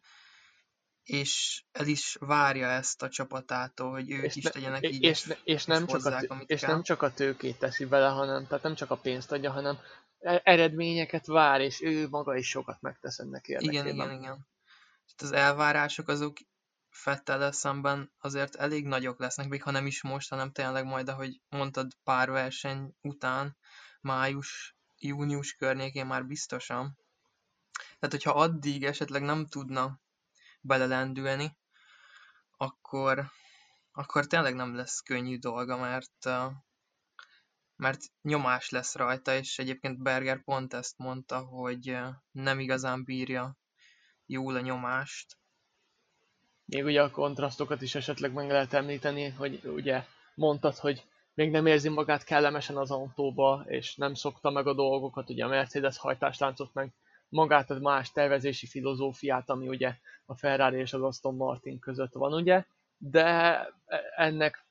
és 1.03 1.65
el 1.73 1.87
is 1.87 2.17
várja 2.21 2.69
ezt 2.69 3.03
a 3.03 3.09
csapatától, 3.09 3.91
hogy 3.91 4.11
ők 4.11 4.25
és 4.25 4.37
is 4.37 4.45
tegyenek 4.45 4.83
így, 4.83 5.03
és, 5.03 5.27
és, 5.27 5.37
és, 5.45 5.65
nem 5.65 5.87
csak 5.87 6.05
a, 6.05 6.43
és 6.47 6.61
nem 6.61 6.83
csak 6.83 7.03
a 7.03 7.13
tőkét 7.13 7.59
teszi 7.59 7.85
bele, 7.85 8.09
hanem 8.09 8.47
tehát 8.47 8.63
nem 8.63 8.75
csak 8.75 8.91
a 8.91 8.97
pénzt 8.97 9.33
adja, 9.33 9.51
hanem 9.51 9.79
e- 10.19 10.41
eredményeket 10.45 11.27
vár, 11.27 11.61
és 11.61 11.81
ő 11.83 12.09
maga 12.09 12.37
is 12.37 12.49
sokat 12.49 12.81
megtesz 12.81 13.19
ennek 13.19 13.47
érdekében. 13.47 13.87
Igen, 13.87 13.95
igen, 13.95 14.21
igen. 14.21 14.47
Az 15.17 15.33
elvárások 15.33 16.09
azok 16.09 16.37
Fettel 16.93 17.53
szemben 17.53 18.13
azért 18.19 18.55
elég 18.55 18.87
nagyok 18.87 19.19
lesznek, 19.19 19.49
még 19.49 19.63
ha 19.63 19.71
nem 19.71 19.87
is 19.87 20.03
most, 20.03 20.29
hanem 20.29 20.53
tényleg 20.53 20.85
majd, 20.85 21.09
ahogy 21.09 21.41
mondtad, 21.49 21.93
pár 22.05 22.31
verseny 22.31 22.95
után, 23.01 23.57
május, 24.01 24.77
június 24.99 25.55
környékén 25.55 26.07
már 26.07 26.27
biztosan. 26.27 26.99
Tehát, 27.73 28.11
hogyha 28.11 28.31
addig 28.31 28.85
esetleg 28.85 29.23
nem 29.23 29.47
tudna 29.47 30.01
belelendülni, 30.61 31.57
akkor, 32.57 33.31
akkor 33.93 34.27
tényleg 34.27 34.55
nem 34.55 34.75
lesz 34.75 35.01
könnyű 35.01 35.39
dolga, 35.39 35.77
mert, 35.77 36.25
mert 37.77 38.01
nyomás 38.23 38.69
lesz 38.69 38.95
rajta, 38.95 39.35
és 39.35 39.59
egyébként 39.59 40.03
Berger 40.03 40.43
pont 40.43 40.75
ezt 40.75 40.99
mondta, 40.99 41.39
hogy 41.39 41.99
nem 42.31 42.61
igazán 42.61 43.05
bírja 43.05 43.61
jól 44.33 44.57
a 44.57 44.61
nyomást, 44.61 45.37
még 46.65 46.85
ugye 46.85 47.03
a 47.03 47.11
kontrasztokat 47.11 47.83
is 47.83 47.95
esetleg 47.95 48.33
meg 48.33 48.51
lehet 48.51 48.73
említeni, 48.73 49.29
hogy 49.29 49.61
ugye 49.65 50.05
mondtad, 50.35 50.77
hogy 50.77 51.05
még 51.35 51.51
nem 51.51 51.67
érzi 51.67 51.89
magát 51.89 52.25
kellemesen 52.25 52.77
az 52.77 52.91
autóba, 52.91 53.65
és 53.67 53.97
nem 53.97 54.15
szokta 54.15 54.51
meg 54.51 54.67
a 54.67 54.75
dolgokat, 54.75 55.31
ugye 55.31 55.45
a 55.45 55.49
Mercedes 55.49 55.99
hajtásláncot 55.99 56.75
meg 56.75 56.93
magát 57.29 57.71
a 57.71 57.79
más 57.79 58.13
tervezési 58.13 58.67
filozófiát, 58.67 59.51
ami 59.51 59.69
ugye 59.69 59.95
a 60.27 60.37
Ferrari 60.37 60.79
és 60.79 60.93
az 60.93 61.03
Aston 61.03 61.37
Martin 61.37 61.79
között 61.79 62.13
van, 62.13 62.33
ugye, 62.33 62.65
de 62.97 63.61
ennek, 64.17 64.65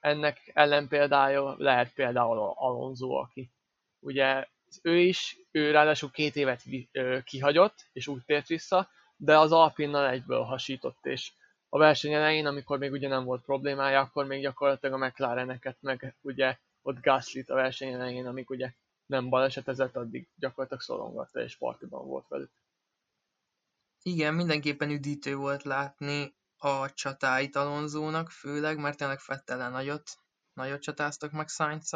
ennek 0.00 0.50
ellenpéldája 0.54 1.54
lehet 1.58 1.92
például 1.94 2.52
Alonso, 2.54 3.10
aki 3.10 3.50
ugye 3.98 4.46
ő 4.82 4.98
is, 4.98 5.36
ő 5.50 5.70
ráadásul 5.70 6.10
két 6.10 6.36
évet 6.36 6.62
kihagyott, 7.24 7.86
és 7.92 8.06
úgy 8.06 8.22
tért 8.26 8.46
vissza, 8.46 8.88
de 9.16 9.38
az 9.38 9.52
Alpinnal 9.52 10.08
egyből 10.08 10.42
hasított, 10.42 11.06
és 11.06 11.32
a 11.68 11.78
verseny 11.78 12.12
elején, 12.12 12.46
amikor 12.46 12.78
még 12.78 12.92
ugye 12.92 13.08
nem 13.08 13.24
volt 13.24 13.42
problémája, 13.42 14.00
akkor 14.00 14.26
még 14.26 14.42
gyakorlatilag 14.42 15.02
a 15.02 15.06
McLareneket, 15.06 15.76
meg 15.80 16.14
ugye 16.20 16.58
ott 16.82 17.00
Gasly 17.00 17.44
a 17.46 17.54
verseny 17.54 17.92
elején, 17.92 18.26
amik 18.26 18.50
ugye 18.50 18.72
nem 19.06 19.28
balesetezett, 19.28 19.96
addig 19.96 20.28
gyakorlatilag 20.34 20.82
szorongatta 20.82 21.40
és 21.40 21.56
partiban 21.56 22.06
volt 22.06 22.28
velük. 22.28 22.50
Igen, 24.02 24.34
mindenképpen 24.34 24.90
üdítő 24.90 25.36
volt 25.36 25.62
látni 25.62 26.34
a 26.56 26.92
csatáit 26.92 27.56
Alonzónak, 27.56 28.30
főleg, 28.30 28.78
mert 28.78 28.98
tényleg 28.98 29.18
Fettelen 29.18 29.70
nagyot, 29.70 30.10
nagyot 30.52 30.80
csatáztak 30.80 31.30
meg 31.32 31.48
sainz 31.48 31.90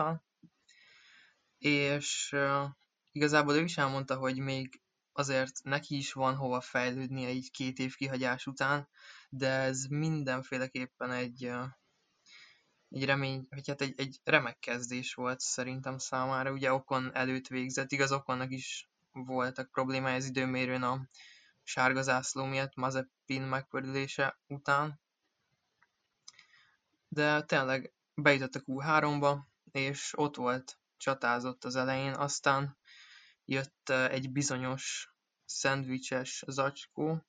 és 1.58 2.32
uh, 2.32 2.64
igazából 3.12 3.54
ő 3.54 3.62
is 3.62 3.78
elmondta, 3.78 4.16
hogy 4.16 4.38
még 4.38 4.80
azért 5.18 5.62
neki 5.62 5.96
is 5.96 6.12
van 6.12 6.34
hova 6.34 6.60
fejlődnie 6.60 7.30
így 7.30 7.50
két 7.50 7.78
év 7.78 7.94
kihagyás 7.94 8.46
után, 8.46 8.88
de 9.28 9.48
ez 9.48 9.84
mindenféleképpen 9.84 11.10
egy, 11.10 11.50
egy 12.88 13.04
remény, 13.04 13.46
vagy 13.50 13.68
hát 13.68 13.80
egy, 13.80 13.94
egy 13.96 14.20
remek 14.24 14.58
kezdés 14.58 15.14
volt 15.14 15.40
szerintem 15.40 15.98
számára. 15.98 16.52
Ugye 16.52 16.72
Okon 16.72 17.14
előtt 17.14 17.46
végzett, 17.46 17.92
igaz 17.92 18.12
Okonnak 18.12 18.52
is 18.52 18.90
voltak 19.12 19.70
problémája 19.70 20.16
az 20.16 20.24
időmérőn 20.24 20.82
a 20.82 21.08
sárga 21.62 22.02
zászló 22.02 22.44
miatt 22.44 22.74
Mazepin 22.74 23.42
megpördülése 23.42 24.38
után. 24.46 25.00
De 27.08 27.42
tényleg 27.42 27.92
bejutott 28.14 28.54
a 28.54 28.60
Q3-ba, 28.60 29.38
és 29.72 30.12
ott 30.16 30.36
volt, 30.36 30.78
csatázott 30.96 31.64
az 31.64 31.76
elején, 31.76 32.14
aztán 32.14 32.76
jött 33.46 33.88
egy 33.88 34.32
bizonyos 34.32 35.14
szendvicses 35.44 36.44
zacskó, 36.46 37.24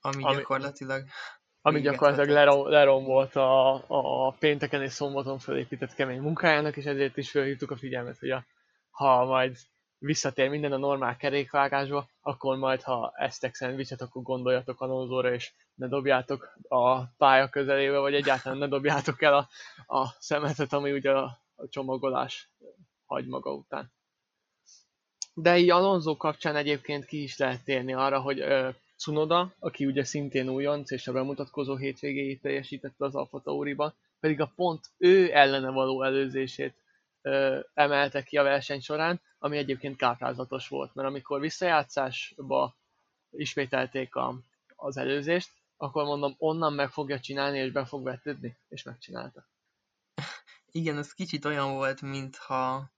ami, 0.00 0.22
ami 0.22 0.34
gyakorlatilag 0.34 1.04
ami 1.62 1.80
gyakorlatilag 1.80 2.28
lerom, 2.28 2.68
lerombolt 2.68 3.36
a, 3.36 3.74
a 3.86 4.30
pénteken 4.30 4.82
és 4.82 4.92
szombaton 4.92 5.38
felépített 5.38 5.94
kemény 5.94 6.20
munkájának, 6.20 6.76
és 6.76 6.84
ezért 6.84 7.16
is 7.16 7.30
felhívtuk 7.30 7.70
a 7.70 7.76
figyelmet, 7.76 8.18
hogy 8.18 8.30
a, 8.30 8.44
ha 8.90 9.24
majd 9.24 9.56
visszatér 9.98 10.48
minden 10.48 10.72
a 10.72 10.76
normál 10.76 11.16
kerékvágásba, 11.16 12.08
akkor 12.20 12.56
majd, 12.56 12.82
ha 12.82 13.12
eztek 13.16 13.54
szendvicset, 13.54 14.00
akkor 14.00 14.22
gondoljatok 14.22 14.80
Alonzóra, 14.80 15.32
és 15.32 15.52
ne 15.74 15.86
dobjátok 15.88 16.56
a 16.68 17.04
pálya 17.04 17.48
közelébe, 17.48 17.98
vagy 17.98 18.14
egyáltalán 18.14 18.58
ne 18.58 18.66
dobjátok 18.66 19.22
el 19.22 19.34
a, 19.34 19.48
a 19.96 20.06
szemetet, 20.18 20.72
ami 20.72 20.92
ugye 20.92 21.10
a, 21.10 21.40
a 21.54 21.68
csomagolás 21.68 22.50
hagy 23.06 23.26
maga 23.26 23.52
után. 23.52 23.92
De 25.34 25.58
így 25.58 25.70
Alonso 25.70 26.16
kapcsán 26.16 26.56
egyébként 26.56 27.04
ki 27.04 27.22
is 27.22 27.36
lehet 27.36 27.64
térni 27.64 27.92
arra, 27.92 28.20
hogy 28.20 28.40
ö, 28.40 28.68
Cunoda, 28.96 29.52
aki 29.58 29.86
ugye 29.86 30.04
szintén 30.04 30.48
újonc, 30.48 30.90
és 30.90 31.06
a 31.08 31.12
bemutatkozó 31.12 31.76
hétvégéig 31.76 32.40
teljesítette 32.40 33.04
az 33.04 33.14
Alfa 33.14 33.40
Tauriban, 33.40 33.94
pedig 34.20 34.40
a 34.40 34.52
pont 34.56 34.90
ő 34.98 35.32
ellene 35.32 35.70
való 35.70 36.02
előzését 36.02 36.74
ö, 37.22 37.58
emelte 37.74 38.22
ki 38.22 38.36
a 38.36 38.42
verseny 38.42 38.80
során, 38.80 39.20
ami 39.38 39.56
egyébként 39.56 39.96
káprázatos 39.96 40.68
volt, 40.68 40.94
mert 40.94 41.08
amikor 41.08 41.40
visszajátszásba 41.40 42.74
ismételték 43.30 44.14
a, 44.14 44.34
az 44.76 44.96
előzést, 44.96 45.50
akkor 45.76 46.04
mondom, 46.04 46.34
onnan 46.38 46.72
meg 46.72 46.90
fogja 46.90 47.20
csinálni, 47.20 47.58
és 47.58 47.72
be 47.72 47.84
fog 47.84 48.02
vetődni, 48.02 48.56
és 48.68 48.82
megcsinálta. 48.82 49.48
Igen, 50.70 50.98
ez 50.98 51.12
kicsit 51.12 51.44
olyan 51.44 51.72
volt, 51.72 52.02
mintha 52.02 52.90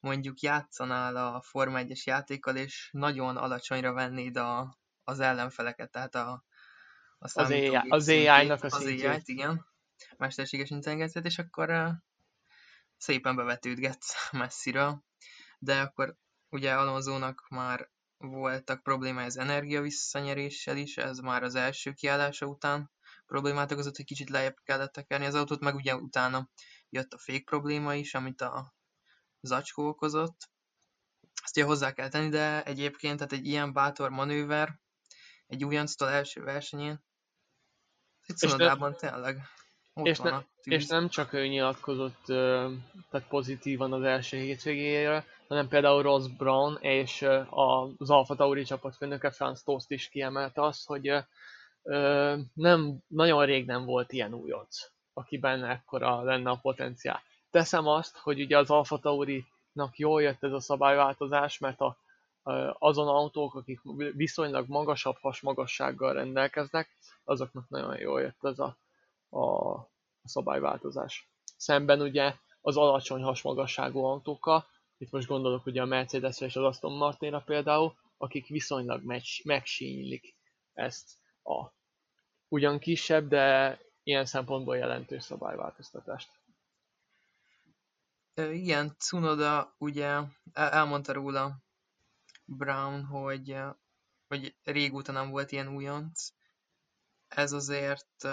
mondjuk 0.00 0.40
játszanál 0.40 1.16
a 1.16 1.40
Forma 1.40 1.78
1-es 1.82 2.02
játékkal, 2.02 2.56
és 2.56 2.88
nagyon 2.92 3.36
alacsonyra 3.36 3.92
vennéd 3.92 4.36
a, 4.36 4.78
az 5.04 5.20
ellenfeleket, 5.20 5.90
tehát 5.90 6.14
a, 6.14 6.30
a 7.18 7.30
az 7.32 7.50
AI, 7.50 7.74
az 7.88 8.08
AI-nak. 8.08 8.62
Az 8.62 8.74
AI-t, 8.74 9.28
igen, 9.28 9.66
mesterséges 10.16 10.70
intelligenciát, 10.70 11.24
és 11.24 11.38
akkor 11.38 11.70
uh, 11.70 11.90
szépen 12.96 13.36
bevetődgetsz 13.36 14.14
messziről. 14.32 15.04
De 15.58 15.80
akkor 15.80 16.16
ugye 16.48 16.74
Alonzónak 16.74 17.46
már 17.48 17.90
voltak 18.18 18.82
problémái 18.82 19.24
az 19.24 19.38
energia 19.38 19.80
visszanyeréssel 19.80 20.76
is, 20.76 20.96
ez 20.96 21.18
már 21.18 21.42
az 21.42 21.54
első 21.54 21.92
kiállása 21.92 22.46
után 22.46 22.90
problémát 23.26 23.72
okozott, 23.72 23.96
hogy 23.96 24.04
kicsit 24.04 24.30
lejjebb 24.30 24.56
kellett 24.64 24.92
tekerni 24.92 25.26
az 25.26 25.34
autót, 25.34 25.60
meg 25.60 25.74
ugye 25.74 25.96
utána 25.96 26.48
jött 26.88 27.12
a 27.12 27.18
fék 27.18 27.44
probléma 27.44 27.94
is, 27.94 28.14
amit 28.14 28.40
a 28.40 28.74
zacskó 29.40 29.88
okozott. 29.88 30.48
Ezt 31.44 31.56
ugye 31.56 31.66
hozzá 31.66 31.92
kell 31.92 32.08
tenni, 32.08 32.28
de 32.28 32.62
egyébként 32.62 33.16
tehát 33.16 33.32
egy 33.32 33.46
ilyen 33.46 33.72
bátor 33.72 34.10
manőver 34.10 34.78
egy 35.46 35.64
újonctól 35.64 36.08
első 36.08 36.42
versenyén, 36.42 37.06
itt 38.26 38.36
Szonodában 38.36 38.96
tényleg 38.96 39.40
és, 40.02 40.18
ne, 40.18 40.38
és 40.62 40.86
nem 40.86 41.08
csak 41.08 41.32
ő 41.32 41.46
nyilatkozott 41.46 42.24
tehát 43.10 43.28
pozitívan 43.28 43.92
az 43.92 44.02
első 44.02 44.36
hétvégére, 44.36 45.24
hanem 45.48 45.68
például 45.68 46.02
Ross 46.02 46.26
Brown 46.36 46.76
és 46.80 47.22
az 47.50 48.10
Alfa 48.10 48.34
Tauri 48.34 48.64
csapatfőnöke 48.64 49.30
Franz 49.30 49.62
Tost 49.62 49.90
is 49.90 50.08
kiemelte 50.08 50.62
azt, 50.62 50.86
hogy 50.86 51.12
nem, 52.54 52.98
nagyon 53.06 53.44
rég 53.44 53.66
nem 53.66 53.84
volt 53.84 54.12
ilyen 54.12 54.34
újonc, 54.34 54.78
akiben 55.12 55.64
ekkora 55.64 56.22
lenne 56.22 56.50
a 56.50 56.58
potenciál. 56.62 57.22
Teszem 57.50 57.86
azt, 57.86 58.16
hogy 58.16 58.40
ugye 58.40 58.58
az 58.58 58.70
Alfa 58.70 58.98
Tauri-nak 58.98 59.96
jól 59.96 60.22
jött 60.22 60.42
ez 60.42 60.52
a 60.52 60.60
szabályváltozás, 60.60 61.58
mert 61.58 61.80
a, 61.80 61.96
azon 62.78 63.08
autók, 63.08 63.54
akik 63.54 63.80
viszonylag 64.14 64.68
magasabb 64.68 65.16
hasmagassággal 65.20 66.12
rendelkeznek, 66.12 66.96
azoknak 67.24 67.68
nagyon 67.68 67.98
jól 67.98 68.20
jött 68.20 68.44
ez 68.44 68.58
a, 68.58 68.76
a, 69.28 69.72
a 69.72 69.88
szabályváltozás. 70.24 71.28
Szemben 71.56 72.00
ugye 72.00 72.34
az 72.60 72.76
alacsony 72.76 73.22
hasmagasságú 73.22 74.04
autókkal, 74.04 74.66
itt 74.98 75.10
most 75.10 75.28
gondolok 75.28 75.66
ugye 75.66 75.82
a 75.82 75.86
Mercedesre 75.86 76.46
és 76.46 76.56
az 76.56 76.64
Aston 76.64 76.92
Martinra 76.92 77.40
például, 77.40 77.94
akik 78.16 78.46
viszonylag 78.46 79.02
megsínylik 79.44 80.36
ezt 80.72 81.10
a 81.42 81.72
ugyan 82.48 82.78
kisebb, 82.78 83.28
de 83.28 83.78
ilyen 84.02 84.24
szempontból 84.24 84.76
jelentős 84.76 85.22
szabályváltoztatást. 85.22 86.37
Igen, 88.38 88.94
Cunoda 88.98 89.74
ugye 89.78 90.20
elmondta 90.52 91.12
róla 91.12 91.62
Brown, 92.44 93.04
hogy, 93.04 93.56
hogy 94.28 94.56
régóta 94.62 95.12
nem 95.12 95.30
volt 95.30 95.52
ilyen 95.52 95.68
újonc. 95.68 96.28
Ez 97.28 97.52
azért 97.52 98.26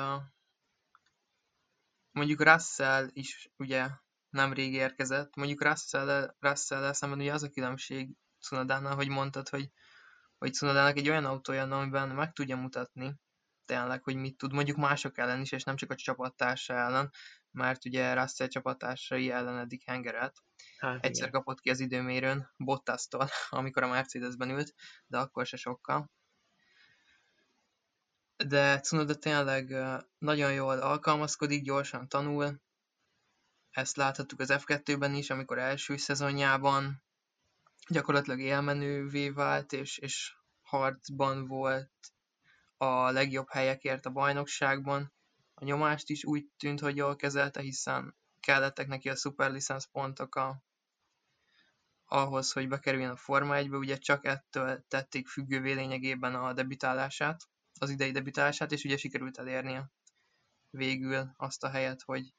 mondjuk 2.12 2.44
Russell 2.44 3.10
is 3.14 3.52
ugye 3.58 3.90
nemrég 4.30 4.74
érkezett. 4.74 5.36
Mondjuk 5.36 5.64
Russell, 5.64 6.36
Russell 6.40 6.94
szemben 6.94 7.20
ugye 7.20 7.34
az 7.34 7.44
a 7.44 7.50
különbség 7.50 8.16
Cunodánál, 8.40 8.96
hogy 8.96 9.10
mondtad, 9.10 9.50
hogy, 9.50 9.70
hogy 10.38 10.54
Cunodának 10.54 10.98
egy 10.98 11.10
olyan 11.10 11.26
autója, 11.26 11.64
amiben 11.64 12.10
meg 12.10 12.34
tudja 12.34 12.56
mutatni 12.56 13.20
tényleg, 13.66 14.04
hogy 14.04 14.16
mit 14.16 14.38
tud, 14.38 14.54
mondjuk 14.54 14.78
mások 14.78 15.18
ellen 15.18 15.42
is, 15.42 15.52
és 15.52 15.64
nem 15.64 15.76
csak 15.76 15.92
a 15.92 15.96
csapattársa 15.96 16.74
ellen, 16.74 17.12
mert 17.56 17.86
ugye 17.86 18.14
Russell 18.14 18.48
csapattársai 18.48 19.32
ellen 19.32 19.58
eddig 19.58 19.84
hengeret. 19.86 20.44
Hát, 20.78 21.06
Egyszer 21.06 21.28
igen. 21.28 21.32
kapott 21.32 21.60
ki 21.60 21.70
az 21.70 21.80
időmérőn 21.80 22.50
Bottasztól, 22.58 23.30
amikor 23.50 23.84
a 23.84 23.88
Mercedesben 23.88 24.50
ült, 24.50 24.74
de 25.08 25.18
akkor 25.18 25.46
se 25.46 25.58
sokkal. 25.58 26.12
De 28.38 28.80
Cunoda 28.80 29.16
tényleg 29.16 29.76
nagyon 30.18 30.54
jól 30.54 30.80
alkalmazkodik, 30.80 31.64
gyorsan 31.64 32.08
tanul, 32.08 32.64
ezt 33.76 33.96
láthattuk 33.96 34.40
az 34.40 34.50
F2-ben 34.54 35.14
is, 35.14 35.30
amikor 35.30 35.58
első 35.58 35.98
szezonjában 35.98 37.04
gyakorlatilag 37.88 38.40
élmenővé 38.40 39.30
vált, 39.30 39.74
és, 39.74 39.98
és 39.98 40.36
harcban 40.62 41.48
volt 41.48 41.92
a 42.78 43.12
legjobb 43.12 43.50
helyekért 43.50 44.06
a 44.06 44.10
bajnokságban. 44.10 45.14
A 45.58 45.64
nyomást 45.64 46.10
is 46.10 46.26
úgy 46.26 46.46
tűnt, 46.58 46.80
hogy 46.80 46.96
jól 46.96 47.16
kezelte, 47.16 47.62
hiszen 47.62 48.16
kellettek 48.40 48.88
neki 48.88 49.10
a 49.10 49.16
szuperlicensz 49.16 49.86
pontok 49.86 50.36
a, 50.36 50.64
ahhoz, 52.06 52.52
hogy 52.52 52.68
bekerüljön 52.68 53.10
a 53.10 53.16
Forma 53.16 53.56
1-be, 53.58 53.78
ugye 53.78 53.98
csak 53.98 54.26
ettől 54.26 54.86
tették 54.88 55.28
függővé 55.28 55.72
lényegében 55.72 56.36
a 56.36 56.54
debütálását, 56.54 57.44
az 57.80 57.90
idei 57.90 58.12
debütálását, 58.12 58.72
és 58.72 58.84
ugye 58.84 58.98
sikerült 58.98 59.38
elérnie 59.38 59.92
végül 60.70 61.34
azt 61.38 61.64
a 61.64 61.70
helyet, 61.70 62.02
hogy 62.02 62.34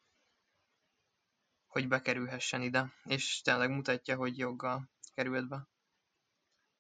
hogy 1.67 1.89
bekerülhessen 1.89 2.63
ide, 2.63 2.93
és 3.05 3.41
tényleg 3.41 3.71
mutatja, 3.71 4.17
hogy 4.17 4.39
joggal 4.39 4.91
került 5.15 5.49
be. 5.49 5.69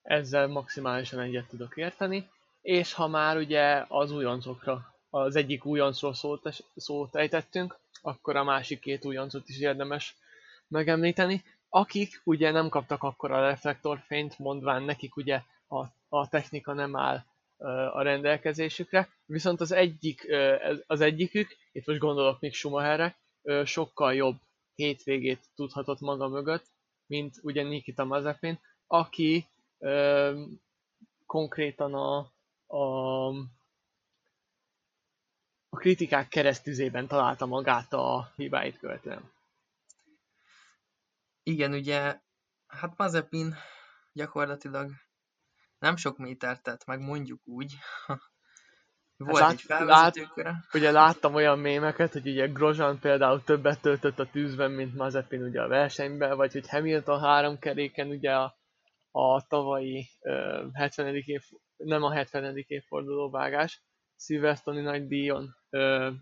Ezzel 0.02 0.46
maximálisan 0.46 1.20
egyet 1.20 1.48
tudok 1.48 1.76
érteni, 1.76 2.28
és 2.60 2.92
ha 2.92 3.06
már 3.06 3.36
ugye 3.36 3.84
az 3.88 4.10
újoncokra, 4.10 4.95
az 5.16 5.36
egyik 5.36 5.64
újoncról 5.64 6.14
szót, 6.14 6.64
szót 6.76 7.16
ejtettünk, 7.16 7.78
akkor 8.02 8.36
a 8.36 8.44
másik 8.44 8.80
két 8.80 9.04
újoncot 9.04 9.48
is 9.48 9.58
érdemes 9.60 10.16
megemlíteni. 10.68 11.44
akik 11.68 12.20
ugye 12.24 12.50
nem 12.50 12.68
kaptak 12.68 13.02
akkor 13.02 13.30
a 13.30 13.40
reflektorfényt, 13.40 14.38
mondván 14.38 14.82
nekik 14.82 15.16
ugye 15.16 15.40
a, 15.68 15.84
a 16.08 16.28
technika 16.28 16.72
nem 16.72 16.96
áll 16.96 17.24
a 17.92 18.02
rendelkezésükre, 18.02 19.08
viszont 19.26 19.60
az 19.60 19.72
egyik, 19.72 20.26
az 20.86 21.00
egyikük, 21.00 21.56
itt 21.72 21.86
most 21.86 21.98
gondolok 21.98 22.40
még 22.40 22.54
Schumacherre, 22.54 23.16
sokkal 23.64 24.14
jobb 24.14 24.36
hétvégét 24.74 25.40
tudhatott 25.54 26.00
maga 26.00 26.28
mögött, 26.28 26.64
mint 27.06 27.34
ugye 27.42 27.62
Nikita 27.62 28.04
Mazepin, 28.04 28.58
aki 28.86 29.46
ö, 29.78 30.42
konkrétan 31.26 31.94
a, 31.94 32.32
a, 32.76 33.28
a 35.76 35.78
kritikák 35.78 36.28
keresztüzében 36.28 37.06
találta 37.06 37.46
magát 37.46 37.92
a 37.92 38.32
hibáit 38.36 38.78
követően. 38.78 39.32
Igen, 41.42 41.72
ugye, 41.72 42.20
hát 42.66 42.96
Mazepin 42.96 43.54
gyakorlatilag 44.12 44.90
nem 45.78 45.96
sok 45.96 46.18
métert 46.18 46.62
tett 46.62 46.84
meg, 46.84 47.00
mondjuk 47.00 47.40
úgy. 47.44 47.74
Volt 49.16 49.42
hát 49.42 49.80
egy 49.80 49.86
lát, 49.86 50.14
ugye 50.72 50.90
láttam 50.90 51.34
olyan 51.34 51.58
mémeket, 51.58 52.12
hogy 52.12 52.26
ugye 52.28 52.46
Grosjean 52.46 52.98
például 52.98 53.44
többet 53.44 53.80
töltött 53.80 54.18
a 54.18 54.30
tűzben, 54.30 54.70
mint 54.70 54.94
Mazepin 54.94 55.42
ugye 55.42 55.62
a 55.62 55.68
versenyben, 55.68 56.36
vagy 56.36 56.52
hogy 56.52 56.68
Hamilton 56.68 57.20
három 57.20 57.58
keréken 57.58 58.08
ugye 58.08 58.34
a, 58.34 58.58
a 59.10 59.46
tavalyi 59.46 60.08
uh, 60.20 60.72
70. 60.72 61.14
év, 61.14 61.42
nem 61.76 62.02
a 62.02 62.12
70. 62.12 62.64
évforduló 62.66 63.30
vágás, 63.30 63.82
Silverstone 64.18 64.82
nagy 64.82 65.06
díjon 65.06 65.56
uh, 65.76 66.14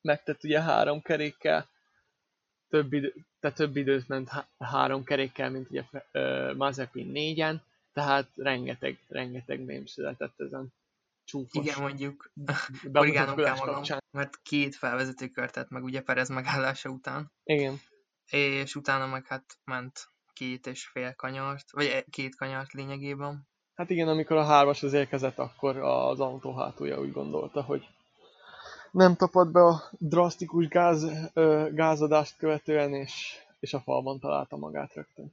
megtett 0.00 0.44
ugye 0.44 0.62
három 0.62 1.02
kerékkel, 1.02 1.68
több 2.68 2.92
idő, 2.92 3.14
tehát 3.40 3.56
több 3.56 3.76
időt 3.76 4.08
ment 4.08 4.28
há 4.28 4.48
három 4.58 5.04
kerékkel, 5.04 5.50
mint 5.50 5.70
ugye 5.70 5.84
uh, 6.12 6.54
Mazepin 6.56 7.06
négyen, 7.06 7.62
tehát 7.92 8.28
rengeteg, 8.36 8.98
rengeteg 9.08 9.60
mém 9.60 9.86
született 9.86 10.40
ezen 10.40 10.72
csúfos 11.24 11.64
Igen, 11.64 11.80
mondjuk 11.80 12.30
korrigálnom 12.92 13.36
kell 13.36 13.56
magam, 13.56 13.74
kapcsán. 13.74 14.02
mert 14.10 14.42
két 14.42 14.74
felvezető 14.74 15.28
körtet 15.28 15.70
meg 15.70 15.82
ugye 15.82 16.02
Perez 16.02 16.28
megállása 16.28 16.88
után. 16.88 17.32
Igen. 17.44 17.80
És 18.30 18.74
utána 18.74 19.06
meg 19.06 19.26
hát 19.26 19.44
ment 19.64 20.08
két 20.32 20.66
és 20.66 20.86
fél 20.86 21.14
kanyart, 21.14 21.70
vagy 21.70 21.86
e, 21.86 22.04
két 22.10 22.36
kanyart 22.36 22.72
lényegében. 22.72 23.48
Hát 23.74 23.90
igen, 23.90 24.08
amikor 24.08 24.36
a 24.36 24.44
hármas 24.44 24.82
az 24.82 24.92
érkezett, 24.92 25.38
akkor 25.38 25.76
az 25.76 26.20
autó 26.20 26.56
hátulja 26.56 27.00
úgy 27.00 27.12
gondolta, 27.12 27.62
hogy 27.62 27.86
nem 28.94 29.16
tapad 29.16 29.52
be 29.52 29.64
a 29.64 29.82
drasztikus 29.98 30.68
gáz, 30.68 31.06
gázadást 31.72 32.36
követően, 32.36 32.94
és, 32.94 33.36
és 33.60 33.74
a 33.74 33.80
falban 33.80 34.18
találta 34.18 34.56
magát 34.56 34.94
rögtön. 34.94 35.32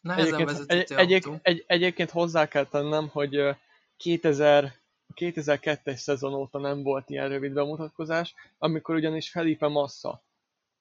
Nehezen 0.00 0.34
egyébként, 0.34 0.70
egy, 0.70 0.92
egy, 0.92 1.40
egy, 1.42 1.64
egyébként 1.66 2.10
hozzá 2.10 2.48
kell 2.48 2.66
tennem, 2.66 3.08
hogy 3.08 3.56
2000, 3.96 4.72
2002-es 5.14 5.96
szezon 5.96 6.34
óta 6.34 6.58
nem 6.58 6.82
volt 6.82 7.10
ilyen 7.10 7.28
rövid 7.28 7.52
bemutatkozás, 7.52 8.34
amikor 8.58 8.94
ugyanis 8.94 9.30
Felipe 9.30 9.68
Massa, 9.68 10.22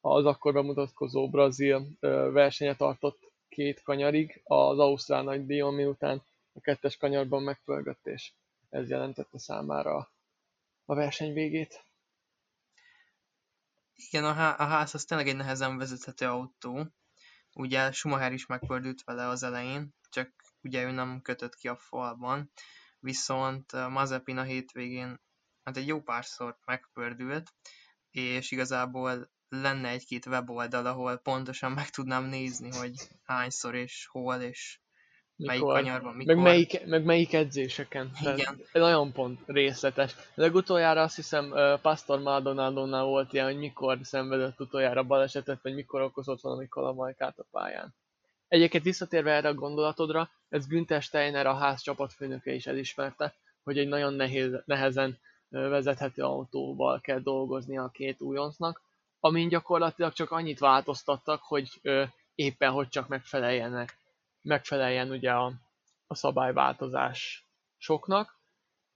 az 0.02 0.26
akkor 0.26 0.54
bemutatkozó 0.54 1.30
brazil 1.30 1.88
versenye 2.32 2.76
tartott 2.76 3.32
két 3.50 3.82
kanyarig 3.84 4.42
az 4.44 4.80
Ausztrál 4.80 5.24
nagy 5.24 5.46
díjon, 5.46 5.74
miután 5.74 6.22
a 6.54 6.60
kettes 6.62 6.98
kanyarban 6.98 7.44
megpörgött, 7.44 8.08
és 8.08 8.32
ez 8.70 8.90
jelentette 8.90 9.40
számára 9.40 10.13
a 10.86 10.96
verseny 10.96 11.34
végét. 11.34 11.86
Igen, 13.94 14.26
a, 14.26 14.34
há- 14.34 14.60
a 14.60 14.64
ház 14.64 14.94
az 14.94 15.04
tényleg 15.04 15.28
egy 15.28 15.36
nehezen 15.36 15.78
vezethető 15.78 16.26
autó. 16.26 16.88
Ugye 17.54 17.92
Schumacher 17.92 18.32
is 18.32 18.46
megpördült 18.46 19.04
vele 19.04 19.28
az 19.28 19.44
elején, 19.44 19.96
csak 20.10 20.32
ugye 20.62 20.84
ő 20.84 20.92
nem 20.92 21.22
kötött 21.22 21.56
ki 21.56 21.68
a 21.68 21.76
falban, 21.76 22.52
viszont 23.00 23.72
Mazepin 23.72 24.38
a 24.38 24.44
hétvégén 24.44 25.22
hát 25.64 25.78
egy 25.78 25.88
jó 25.88 26.02
párszor 26.02 26.58
megpördült, 26.66 27.54
és 28.12 28.52
igazából 28.52 29.32
lenne 29.50 29.90
egy-két 29.90 30.26
weboldal, 30.26 30.86
ahol 30.86 31.18
pontosan 31.18 31.72
meg 31.72 31.90
tudnám 31.90 32.24
nézni, 32.24 32.70
hogy 32.70 32.94
hányszor 33.24 33.76
és 33.76 34.08
hol, 34.12 34.42
és 34.42 34.80
mikor, 35.36 35.56
melyik 35.56 35.64
kanyarban, 35.64 36.16
mikor. 36.16 36.36
Meg 36.36 36.44
melyik, 36.44 36.86
meg 36.86 37.04
melyik 37.04 37.34
edzéseken. 37.34 38.12
Igen. 38.22 38.36
Tehát 38.36 38.72
nagyon 38.74 39.12
pont 39.12 39.40
részletes. 39.46 40.16
Legutoljára 40.34 41.02
azt 41.02 41.16
hiszem 41.16 41.54
Pastor 41.82 42.20
Maldonado-nál 42.20 43.04
volt 43.04 43.34
ilyen, 43.34 43.46
hogy 43.46 43.58
mikor 43.58 43.98
szenvedett 44.02 44.60
utoljára 44.60 45.04
balesetet, 45.04 45.60
vagy 45.62 45.74
mikor 45.74 46.02
okozott 46.02 46.42
valami 46.42 46.68
kalamajkát 46.68 47.40
a 47.40 47.46
pályán. 47.52 47.96
Egyébként 48.48 48.84
visszatérve 48.84 49.32
erre 49.32 49.48
a 49.48 49.54
gondolatodra, 49.54 50.30
ez 50.50 50.68
Günther 50.68 51.02
Steiner 51.02 51.46
a 51.46 51.54
ház 51.54 51.82
csapatfőnöke 51.82 52.52
is 52.52 52.68
elismerte, 52.68 53.34
hogy 53.64 53.78
egy 53.78 53.88
nagyon 53.88 54.14
nehéz, 54.14 54.62
nehezen 54.66 55.20
vezethető 55.50 56.22
autóval 56.22 57.00
kell 57.02 57.20
dolgozni 57.20 57.78
a 57.78 57.90
két 57.94 58.22
újoncnak, 58.22 58.82
amin 59.20 59.48
gyakorlatilag 59.48 60.14
csak 60.14 60.32
annyit 60.32 60.60
változtattak, 60.60 61.42
hogy 61.44 61.70
ö, 61.82 62.04
éppen 62.36 62.72
hogy 62.72 62.90
csak 62.90 63.08
megfeleljenek, 63.08 63.98
megfeleljen 64.44 65.10
ugye 65.10 65.32
a, 65.32 65.54
a 66.08 66.16
szabályváltozás 66.16 67.48
soknak, 67.78 68.40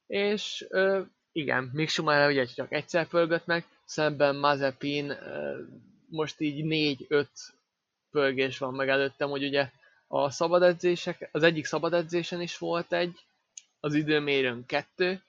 és 0.07 0.65
ö, 0.69 1.01
igen, 1.31 1.69
még 1.73 1.89
Schumacher 1.89 2.29
ugye 2.29 2.45
csak 2.45 2.71
egyszer 2.71 3.07
pörgött 3.07 3.45
meg, 3.45 3.65
szemben 3.85 4.35
Mazepin 4.35 5.09
ö, 5.09 5.61
most 6.09 6.39
így 6.39 6.97
4-5 7.09 7.25
pörgés 8.11 8.57
van 8.57 8.73
meg 8.73 8.89
előttem, 8.89 9.29
hogy 9.29 9.43
ugye 9.43 9.69
a 10.07 10.29
szabad 10.29 10.63
edzések, 10.63 11.29
az 11.31 11.43
egyik 11.43 11.65
szabad 11.65 11.93
edzésen 11.93 12.41
is 12.41 12.57
volt 12.57 12.93
egy, 12.93 13.19
az 13.79 13.93
időmérőn 13.93 14.65
kettő, 14.65 15.21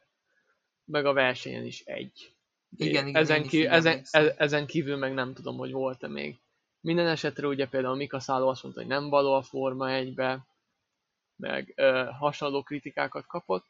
meg 0.85 1.07
a 1.07 1.13
versenyen 1.13 1.65
is 1.65 1.81
egy. 1.85 2.33
Igen, 2.77 3.07
igen, 3.07 3.23
ezen, 3.23 3.47
kívül, 3.47 3.69
ezen, 3.69 4.03
e- 4.11 4.35
ezen 4.37 4.67
kívül 4.67 4.97
meg 4.97 5.15
nem 5.15 5.35
tudom, 5.35 5.57
hogy 5.57 5.73
volt-e 5.73 6.09
még. 6.09 6.37
Minden 6.88 7.07
esetre 7.07 7.46
ugye 7.46 7.68
például 7.68 7.96
Mika 7.96 8.20
Szálló 8.20 8.48
azt 8.48 8.62
mondta, 8.62 8.81
hogy 8.81 8.90
nem 8.90 9.09
való 9.09 9.33
a 9.33 9.42
Forma 9.42 9.90
egybe, 9.90 10.46
meg 11.37 11.72
ö, 11.77 12.09
hasonló 12.18 12.62
kritikákat 12.62 13.27
kapott. 13.27 13.64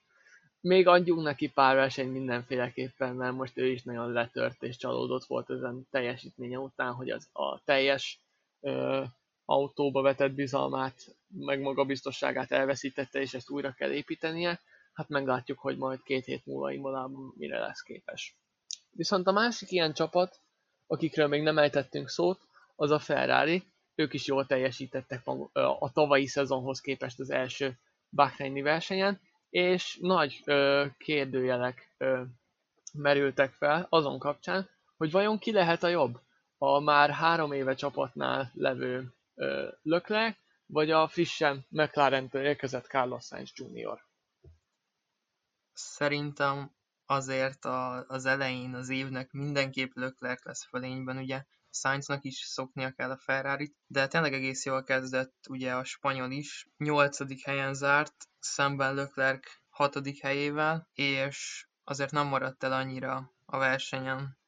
Még 0.61 0.87
adjunk 0.87 1.23
neki 1.23 1.49
pár 1.49 1.75
versenyt 1.75 2.13
mindenféleképpen, 2.13 3.15
mert 3.15 3.35
most 3.35 3.57
ő 3.57 3.67
is 3.67 3.83
nagyon 3.83 4.13
letört 4.13 4.63
és 4.63 4.77
csalódott 4.77 5.25
volt 5.25 5.51
ezen 5.51 5.87
teljesítménye 5.91 6.59
után, 6.59 6.93
hogy 6.93 7.11
az 7.11 7.29
a 7.33 7.65
teljes 7.65 8.21
ö, 8.61 9.05
autóba 9.45 10.03
vetett 10.03 10.33
bizalmát, 10.33 11.17
meg 11.39 11.61
magabiztosságát 11.61 12.51
elveszítette, 12.51 13.21
és 13.21 13.35
ezt 13.35 13.51
újra 13.51 13.73
kell 13.73 13.91
építenie. 13.91 14.61
Hát 14.93 15.09
meglátjuk, 15.09 15.59
hogy 15.59 15.77
majd 15.77 16.03
két 16.03 16.25
hét 16.25 16.47
múlva 16.47 16.73
Imolában 16.73 17.35
mire 17.37 17.59
lesz 17.59 17.83
képes. 17.83 18.37
Viszont 18.91 19.27
a 19.27 19.33
másik 19.33 19.71
ilyen 19.71 19.93
csapat, 19.93 20.41
akikről 20.87 21.27
még 21.27 21.43
nem 21.43 21.59
ejtettünk 21.59 22.09
szót, 22.09 22.48
az 22.79 22.91
a 22.91 22.99
Ferrari. 22.99 23.63
Ők 23.95 24.15
is 24.15 24.27
jól 24.27 24.47
teljesítettek 24.47 25.27
a 25.79 25.93
tavalyi 25.93 26.27
szezonhoz 26.27 26.81
képest 26.81 27.21
az 27.21 27.31
első 27.31 27.79
Bahreini 28.11 28.63
versenyen, 28.63 29.21
és 29.51 29.99
nagy 30.01 30.43
ö, 30.45 30.87
kérdőjelek 30.99 31.95
ö, 31.97 32.23
merültek 32.93 33.53
fel 33.53 33.87
azon 33.91 34.19
kapcsán, 34.19 34.69
hogy 34.97 35.11
vajon 35.11 35.39
ki 35.39 35.53
lehet 35.53 35.83
a 35.83 35.89
jobb? 35.89 36.21
A 36.59 36.81
már 36.81 37.11
három 37.11 37.53
éve 37.53 37.75
csapatnál 37.75 38.51
levő 38.55 39.15
ö, 39.35 39.69
vagy 40.67 40.91
a 40.91 41.09
frissen 41.09 41.67
McLaren-től 41.69 42.45
érkezett 42.45 42.87
Carlos 42.87 43.25
Sainz 43.25 43.53
Jr. 43.55 44.05
Szerintem 45.73 46.71
azért 47.07 47.65
a, 47.65 48.05
az 48.09 48.25
elején 48.27 48.75
az 48.75 48.89
évnek 48.89 49.33
mindenképp 49.33 49.91
Leclerc 49.95 50.45
lesz 50.45 50.65
fölényben, 50.65 51.17
ugye 51.17 51.45
Sainznak 51.71 52.25
is 52.25 52.37
szoknia 52.37 52.91
kell 52.91 53.11
a 53.11 53.17
ferrari 53.17 53.77
de 53.87 54.07
tényleg 54.07 54.33
egész 54.33 54.65
jól 54.65 54.85
kezdett 54.85 55.35
ugye 55.49 55.73
a 55.73 55.85
spanyol 55.85 56.31
is, 56.31 56.69
nyolcadik 56.77 57.45
helyen 57.45 57.75
zárt, 57.75 58.15
szemben 58.41 58.95
Leclerc 58.95 59.59
hatodik 59.71 60.23
helyével, 60.23 60.89
és 60.95 61.67
azért 61.85 62.11
nem 62.11 62.27
maradt 62.27 62.65
el 62.65 62.73
annyira 62.73 63.33
a 63.47 63.59
versenyen 63.59 64.39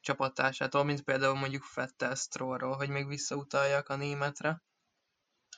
csapattársától, 0.00 0.84
mint 0.84 1.02
például 1.02 1.34
mondjuk 1.34 1.62
Fettel 1.62 2.14
Strollról, 2.14 2.76
hogy 2.76 2.88
még 2.88 3.06
visszautaljak 3.06 3.88
a 3.88 3.96
németre. 3.96 4.62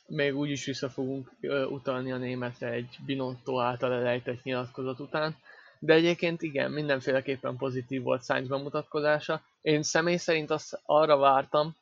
Még 0.06 0.36
úgy 0.36 0.50
is 0.50 0.64
vissza 0.64 0.90
fogunk 0.90 1.30
utalni 1.68 2.12
a 2.12 2.16
németre 2.16 2.68
egy 2.68 2.98
Binotto 3.06 3.60
által 3.60 3.92
elejtett 3.92 4.42
nyilatkozat 4.42 5.00
után, 5.00 5.36
de 5.78 5.92
egyébként 5.92 6.42
igen, 6.42 6.70
mindenféleképpen 6.70 7.56
pozitív 7.56 8.02
volt 8.02 8.24
Sainz 8.24 8.48
bemutatkozása. 8.48 9.42
Én 9.62 9.82
személy 9.82 10.16
szerint 10.16 10.50
azt 10.50 10.80
arra 10.84 11.16
vártam, 11.16 11.76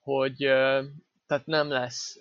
hogy 0.00 0.36
tehát 1.26 1.46
nem 1.46 1.68
lesz 1.68 2.20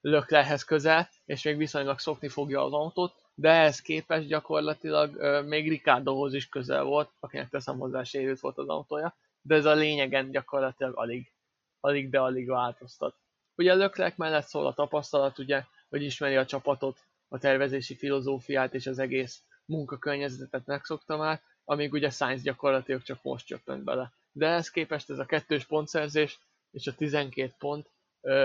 Löklerhez 0.00 0.64
közel, 0.64 1.08
és 1.24 1.42
még 1.42 1.56
viszonylag 1.56 1.98
szokni 1.98 2.28
fogja 2.28 2.64
az 2.64 2.72
autót, 2.72 3.14
de 3.34 3.50
ehhez 3.50 3.80
képest 3.80 4.26
gyakorlatilag 4.26 5.44
még 5.46 5.68
Ricardohoz 5.68 6.34
is 6.34 6.48
közel 6.48 6.82
volt, 6.82 7.10
akinek 7.20 7.48
teszem 7.48 7.78
hozzá 7.78 8.02
sérült 8.02 8.40
volt 8.40 8.58
az 8.58 8.68
autója, 8.68 9.16
de 9.42 9.54
ez 9.54 9.64
a 9.64 9.74
lényegen 9.74 10.30
gyakorlatilag 10.30 10.98
alig, 10.98 11.32
alig 11.80 12.10
de 12.10 12.20
alig 12.20 12.48
változtat. 12.48 13.14
Ugye 13.56 13.74
Löklek 13.74 14.16
mellett 14.16 14.46
szól 14.46 14.66
a 14.66 14.74
tapasztalat, 14.74 15.38
ugye, 15.38 15.64
hogy 15.88 16.02
ismeri 16.02 16.36
a 16.36 16.46
csapatot, 16.46 16.98
a 17.28 17.38
tervezési 17.38 17.96
filozófiát 17.96 18.74
és 18.74 18.86
az 18.86 18.98
egész 18.98 19.42
munkakörnyezetet 19.64 20.66
megszokta 20.66 21.16
már, 21.16 21.40
amíg 21.64 21.92
ugye 21.92 22.10
Sainz 22.10 22.42
gyakorlatilag 22.42 23.02
csak 23.02 23.22
most 23.22 23.46
csöppent 23.46 23.84
bele. 23.84 24.12
De 24.32 24.46
ehhez 24.46 24.70
képest 24.70 25.10
ez 25.10 25.18
a 25.18 25.26
kettős 25.26 25.64
pontszerzés 25.64 26.38
és 26.70 26.86
a 26.86 26.94
12 26.94 27.54
pont 27.58 27.90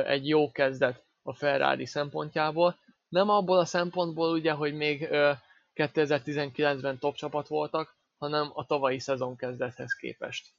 egy 0.05 0.27
jó 0.27 0.51
kezdet 0.51 1.03
a 1.21 1.33
Ferrari 1.33 1.85
szempontjából. 1.85 2.77
Nem 3.07 3.29
abból 3.29 3.57
a 3.57 3.65
szempontból 3.65 4.31
ugye, 4.31 4.51
hogy 4.51 4.73
még 4.73 5.07
2019-ben 5.75 6.99
top 6.99 7.15
csapat 7.15 7.47
voltak, 7.47 7.97
hanem 8.17 8.51
a 8.53 8.65
tavalyi 8.65 8.99
szezon 8.99 9.35
kezdethez 9.35 9.93
képest. 9.93 10.53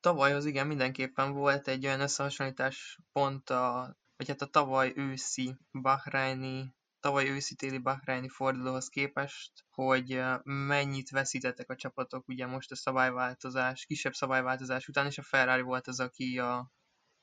Tavalyhoz 0.00 0.44
igen, 0.44 0.66
mindenképpen 0.66 1.32
volt 1.32 1.68
egy 1.68 1.86
olyan 1.86 2.00
összehasonlítás 2.00 2.98
pont 3.12 3.50
a, 3.50 3.96
vagy 4.16 4.28
hát 4.28 4.42
a 4.42 4.46
tavaly 4.46 4.92
őszi 4.96 5.54
Bahreini 5.72 6.74
tavaly 7.06 7.28
őszi-téli 7.28 7.78
Bahreini 7.78 8.28
fordulóhoz 8.28 8.88
képest, 8.88 9.52
hogy 9.70 10.22
mennyit 10.42 11.10
veszítettek 11.10 11.70
a 11.70 11.76
csapatok 11.76 12.28
ugye 12.28 12.46
most 12.46 12.70
a 12.70 12.76
szabályváltozás, 12.76 13.84
kisebb 13.84 14.12
szabályváltozás 14.12 14.88
után, 14.88 15.06
és 15.06 15.18
a 15.18 15.22
Ferrari 15.22 15.62
volt 15.62 15.86
az, 15.86 16.00
aki 16.00 16.38
a 16.38 16.72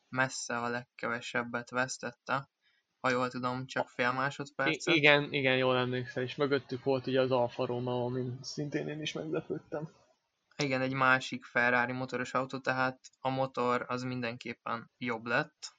messze 0.09 0.57
a 0.57 0.69
legkevesebbet 0.69 1.69
vesztette, 1.69 2.49
ha 2.99 3.09
jól 3.09 3.29
tudom, 3.29 3.65
csak 3.65 3.89
fél 3.89 4.11
másodpercet. 4.11 4.93
I- 4.93 4.97
igen, 4.97 5.33
igen, 5.33 5.57
jól 5.57 5.77
emlékszel, 5.77 6.23
és 6.23 6.35
mögöttük 6.35 6.83
volt 6.83 7.07
ugye 7.07 7.21
az 7.21 7.31
Alfa 7.31 7.65
Romeo, 7.65 8.05
amin 8.05 8.39
szintén 8.41 8.87
én 8.87 9.01
is 9.01 9.13
meglepődtem. 9.13 9.89
Igen, 10.57 10.81
egy 10.81 10.93
másik 10.93 11.45
Ferrari 11.45 11.91
motoros 11.91 12.33
autó, 12.33 12.59
tehát 12.59 12.99
a 13.19 13.29
motor 13.29 13.85
az 13.87 14.03
mindenképpen 14.03 14.91
jobb 14.97 15.25
lett, 15.25 15.75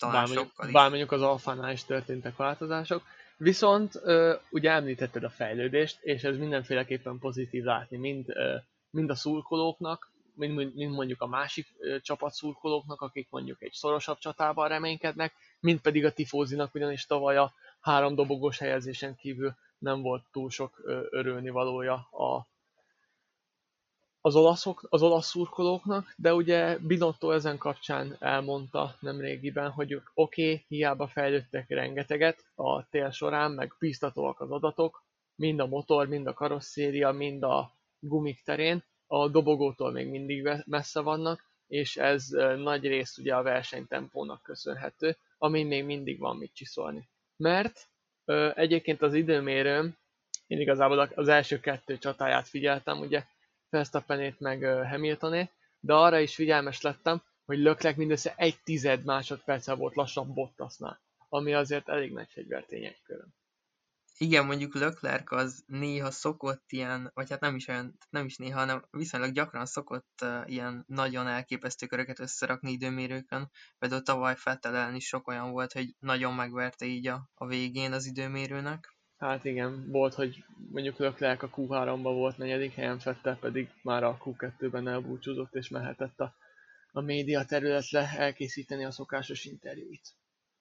talán 0.00 0.14
bár 0.14 0.26
mondjuk, 0.26 0.48
sokkal 0.48 0.66
is. 0.66 0.72
Bár 0.72 0.88
mondjuk 0.88 1.12
az 1.12 1.22
alfánál 1.22 1.72
is 1.72 1.84
történtek 1.84 2.36
változások. 2.36 3.02
Viszont 3.36 4.00
ugye 4.50 4.70
említetted 4.70 5.24
a 5.24 5.30
fejlődést, 5.30 5.98
és 6.00 6.24
ez 6.24 6.36
mindenféleképpen 6.36 7.18
pozitív 7.18 7.64
látni, 7.64 7.96
mind, 7.96 8.26
mind 8.90 9.10
a 9.10 9.14
szurkolóknak, 9.14 10.10
mind, 10.34 10.74
mind 10.74 10.94
mondjuk 10.94 11.20
a 11.20 11.26
másik 11.26 11.66
csapat 12.02 12.32
szurkolóknak, 12.32 13.00
akik 13.00 13.26
mondjuk 13.30 13.62
egy 13.62 13.72
szorosabb 13.72 14.18
csatában 14.18 14.68
reménykednek, 14.68 15.34
mind 15.60 15.80
pedig 15.80 16.04
a 16.04 16.12
tifózinak, 16.12 16.74
ugyanis 16.74 17.06
tavaly 17.06 17.36
a 17.36 17.52
három 17.80 18.14
dobogós 18.14 18.58
helyezésen 18.58 19.16
kívül 19.16 19.54
nem 19.78 20.02
volt 20.02 20.24
túl 20.32 20.50
sok 20.50 20.80
örülni 21.10 21.50
valója 21.50 21.94
a, 21.94 22.46
az, 24.20 24.34
olaszok, 24.36 24.86
az 24.88 25.02
olasz 25.02 25.26
szurkolóknak, 25.26 26.14
de 26.16 26.34
ugye 26.34 26.78
Binotto 26.78 27.30
ezen 27.30 27.58
kapcsán 27.58 28.16
elmondta 28.18 28.96
nemrégiben, 29.00 29.70
hogy 29.70 29.94
oké, 29.94 30.02
okay, 30.14 30.64
hiába 30.68 31.06
fejlődtek 31.06 31.68
rengeteget 31.68 32.44
a 32.54 32.88
tél 32.88 33.10
során, 33.10 33.50
meg 33.50 33.76
bíztatóak 33.78 34.40
az 34.40 34.50
adatok, 34.50 35.04
mind 35.34 35.60
a 35.60 35.66
motor, 35.66 36.08
mind 36.08 36.26
a 36.26 36.32
karosszéria, 36.32 37.12
mind 37.12 37.42
a 37.42 37.72
gumik 37.98 38.42
terén, 38.42 38.84
a 39.06 39.28
dobogótól 39.28 39.92
még 39.92 40.08
mindig 40.08 40.48
messze 40.66 41.00
vannak, 41.00 41.48
és 41.66 41.96
ez 41.96 42.26
nagy 42.56 42.86
részt 42.86 43.18
ugye 43.18 43.34
a 43.34 43.42
versenytempónak 43.42 44.42
köszönhető, 44.42 45.16
ami 45.38 45.62
még 45.62 45.84
mindig 45.84 46.18
van 46.18 46.36
mit 46.36 46.54
csiszolni. 46.54 47.08
Mert 47.36 47.88
egyébként 48.54 49.02
az 49.02 49.14
időmérőm, 49.14 49.96
én 50.46 50.60
igazából 50.60 50.98
az 50.98 51.28
első 51.28 51.60
kettő 51.60 51.98
csatáját 51.98 52.48
figyeltem, 52.48 53.00
ugye 53.00 53.24
Verstappenét 53.70 54.40
meg 54.40 54.62
Hamiltonét, 54.64 55.52
de 55.80 55.94
arra 55.94 56.18
is 56.18 56.34
figyelmes 56.34 56.80
lettem, 56.80 57.22
hogy 57.44 57.58
Löklek 57.58 57.96
mindössze 57.96 58.34
egy 58.36 58.60
tized 58.64 59.04
másodperccel 59.04 59.76
volt 59.76 59.94
lassabb 59.94 60.34
Bottasnál, 60.34 61.00
ami 61.28 61.54
azért 61.54 61.88
elég 61.88 62.12
nagy 62.12 62.28
fegyvertény 62.30 62.84
egy 62.84 63.02
körön. 63.02 63.34
Igen, 64.22 64.46
mondjuk 64.46 64.74
Leclerc 64.74 65.32
az 65.32 65.64
néha 65.66 66.10
szokott 66.10 66.64
ilyen, 66.72 67.10
vagy 67.14 67.30
hát 67.30 67.40
nem 67.40 67.54
is 67.54 67.68
olyan, 67.68 67.98
nem 68.10 68.24
is 68.26 68.36
néha, 68.36 68.58
hanem 68.58 68.84
viszonylag 68.90 69.32
gyakran 69.32 69.66
szokott 69.66 70.24
ilyen 70.44 70.84
nagyon 70.86 71.26
elképesztő 71.26 71.86
köröket 71.86 72.18
összerakni 72.18 72.70
időmérőkön. 72.70 73.50
Például 73.78 74.02
tavaly 74.02 74.36
Fettel 74.36 74.94
is 74.94 75.06
sok 75.06 75.28
olyan 75.28 75.50
volt, 75.50 75.72
hogy 75.72 75.94
nagyon 75.98 76.34
megverte 76.34 76.84
így 76.86 77.06
a, 77.06 77.30
a 77.34 77.46
végén 77.46 77.92
az 77.92 78.06
időmérőnek. 78.06 78.94
Hát 79.20 79.44
igen, 79.44 79.90
volt, 79.90 80.14
hogy 80.14 80.44
mondjuk 80.70 80.98
Leclerc 80.98 81.42
a 81.42 81.48
Q3-ban 81.48 82.00
volt 82.02 82.36
negyedik 82.36 82.74
helyen, 82.74 82.98
Fettel 82.98 83.36
pedig 83.38 83.70
már 83.82 84.02
a 84.02 84.18
Q2-ben 84.24 84.88
elbúcsúzott 84.88 85.54
és 85.54 85.68
mehetett 85.68 86.20
a, 86.20 86.34
a 86.92 87.00
média 87.00 87.44
területre 87.44 88.08
elkészíteni 88.16 88.84
a 88.84 88.90
szokásos 88.90 89.44
interjúit. 89.44 90.14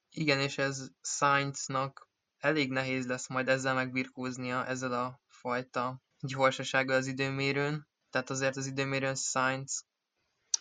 Igen, 0.10 0.40
és 0.40 0.58
ez 0.58 0.92
Sainznak 1.02 2.10
elég 2.38 2.72
nehéz 2.72 3.08
lesz 3.08 3.30
majd 3.30 3.48
ezzel 3.48 3.74
megbirkóznia, 3.74 4.66
ezzel 4.66 4.94
a 4.94 5.20
fajta 5.28 6.02
gyorsasággal 6.20 6.96
az 6.96 7.08
időmérőn. 7.08 7.88
Tehát 8.10 8.30
azért 8.30 8.56
az 8.56 8.66
időmérőn 8.66 9.16
Sainz 9.16 9.86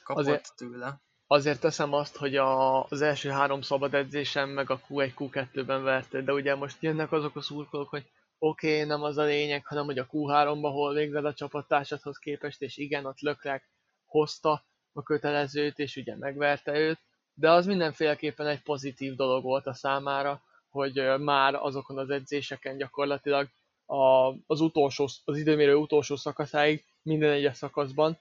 kapott 0.02 0.22
azért, 0.24 0.52
tőle 0.56 1.00
azért 1.30 1.60
teszem 1.60 1.92
azt, 1.92 2.16
hogy 2.16 2.36
a, 2.36 2.82
az 2.84 3.02
első 3.02 3.28
három 3.28 3.60
szabad 3.60 3.94
edzésem 3.94 4.48
meg 4.48 4.70
a 4.70 4.80
Q1, 4.88 5.12
Q2-ben 5.18 5.82
verte, 5.82 6.20
de 6.20 6.32
ugye 6.32 6.54
most 6.54 6.82
jönnek 6.82 7.12
azok 7.12 7.36
a 7.36 7.40
szurkolók, 7.40 7.88
hogy 7.88 8.04
oké, 8.38 8.74
okay, 8.74 8.88
nem 8.88 9.02
az 9.02 9.18
a 9.18 9.22
lényeg, 9.22 9.66
hanem 9.66 9.84
hogy 9.84 9.98
a 9.98 10.06
Q3-ba 10.06 10.68
hol 10.72 10.94
végzed 10.94 11.24
a 11.24 11.34
csapattársadhoz 11.34 12.18
képest, 12.18 12.62
és 12.62 12.76
igen, 12.76 13.04
ott 13.04 13.20
Lökrek 13.20 13.70
hozta 14.06 14.64
a 14.92 15.02
kötelezőt, 15.02 15.78
és 15.78 15.96
ugye 15.96 16.16
megverte 16.16 16.78
őt, 16.78 16.98
de 17.34 17.50
az 17.50 17.66
mindenféleképpen 17.66 18.46
egy 18.46 18.62
pozitív 18.62 19.14
dolog 19.14 19.42
volt 19.42 19.66
a 19.66 19.74
számára, 19.74 20.42
hogy 20.68 21.02
már 21.18 21.54
azokon 21.54 21.98
az 21.98 22.10
edzéseken 22.10 22.76
gyakorlatilag 22.76 23.48
a, 23.86 24.34
az, 24.46 24.60
utolsó, 24.60 25.08
az 25.24 25.36
időmérő 25.36 25.74
utolsó 25.74 26.16
szakaszáig 26.16 26.84
minden 27.02 27.30
egyes 27.30 27.56
szakaszban 27.56 28.18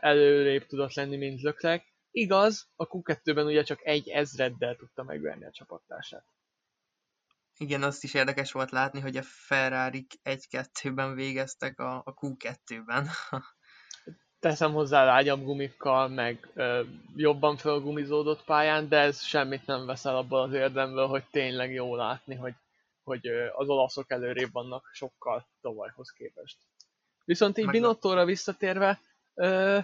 előrébb 0.00 0.66
tudott 0.66 0.94
lenni, 0.94 1.16
mint 1.16 1.42
Lökrek, 1.42 1.91
Igaz, 2.14 2.68
a 2.76 2.86
Q2-ben 2.86 3.46
ugye 3.46 3.62
csak 3.62 3.86
egy 3.86 4.08
ezreddel 4.08 4.76
tudta 4.76 5.02
megverni 5.02 5.44
a 5.44 5.50
csapattársát. 5.50 6.24
Igen, 7.56 7.82
azt 7.82 8.04
is 8.04 8.14
érdekes 8.14 8.52
volt 8.52 8.70
látni, 8.70 9.00
hogy 9.00 9.16
a 9.16 9.22
ferrari 9.22 10.06
1-2-ben 10.24 11.14
végeztek 11.14 11.78
a, 11.78 12.02
a 12.04 12.14
Q2-ben. 12.14 13.08
Teszem 14.40 14.72
hozzá 14.72 15.04
lágyabb 15.04 15.44
gumikkal, 15.44 16.08
meg 16.08 16.50
ö, 16.54 16.82
jobban 17.16 17.56
fölgumizódott 17.56 18.44
pályán, 18.44 18.88
de 18.88 18.98
ez 18.98 19.20
semmit 19.20 19.66
nem 19.66 19.86
veszel 19.86 20.16
abból 20.16 20.40
az 20.40 20.52
érdemből, 20.52 21.06
hogy 21.06 21.24
tényleg 21.30 21.72
jó 21.72 21.96
látni, 21.96 22.34
hogy, 22.34 22.54
hogy 23.02 23.28
ö, 23.28 23.46
az 23.52 23.68
olaszok 23.68 24.10
előrébb 24.10 24.52
vannak 24.52 24.90
sokkal 24.92 25.48
tavalyhoz 25.60 26.10
képest. 26.10 26.58
Viszont 27.24 27.58
így 27.58 27.70
Binottóra 27.70 28.24
visszatérve, 28.24 29.00
ö, 29.34 29.78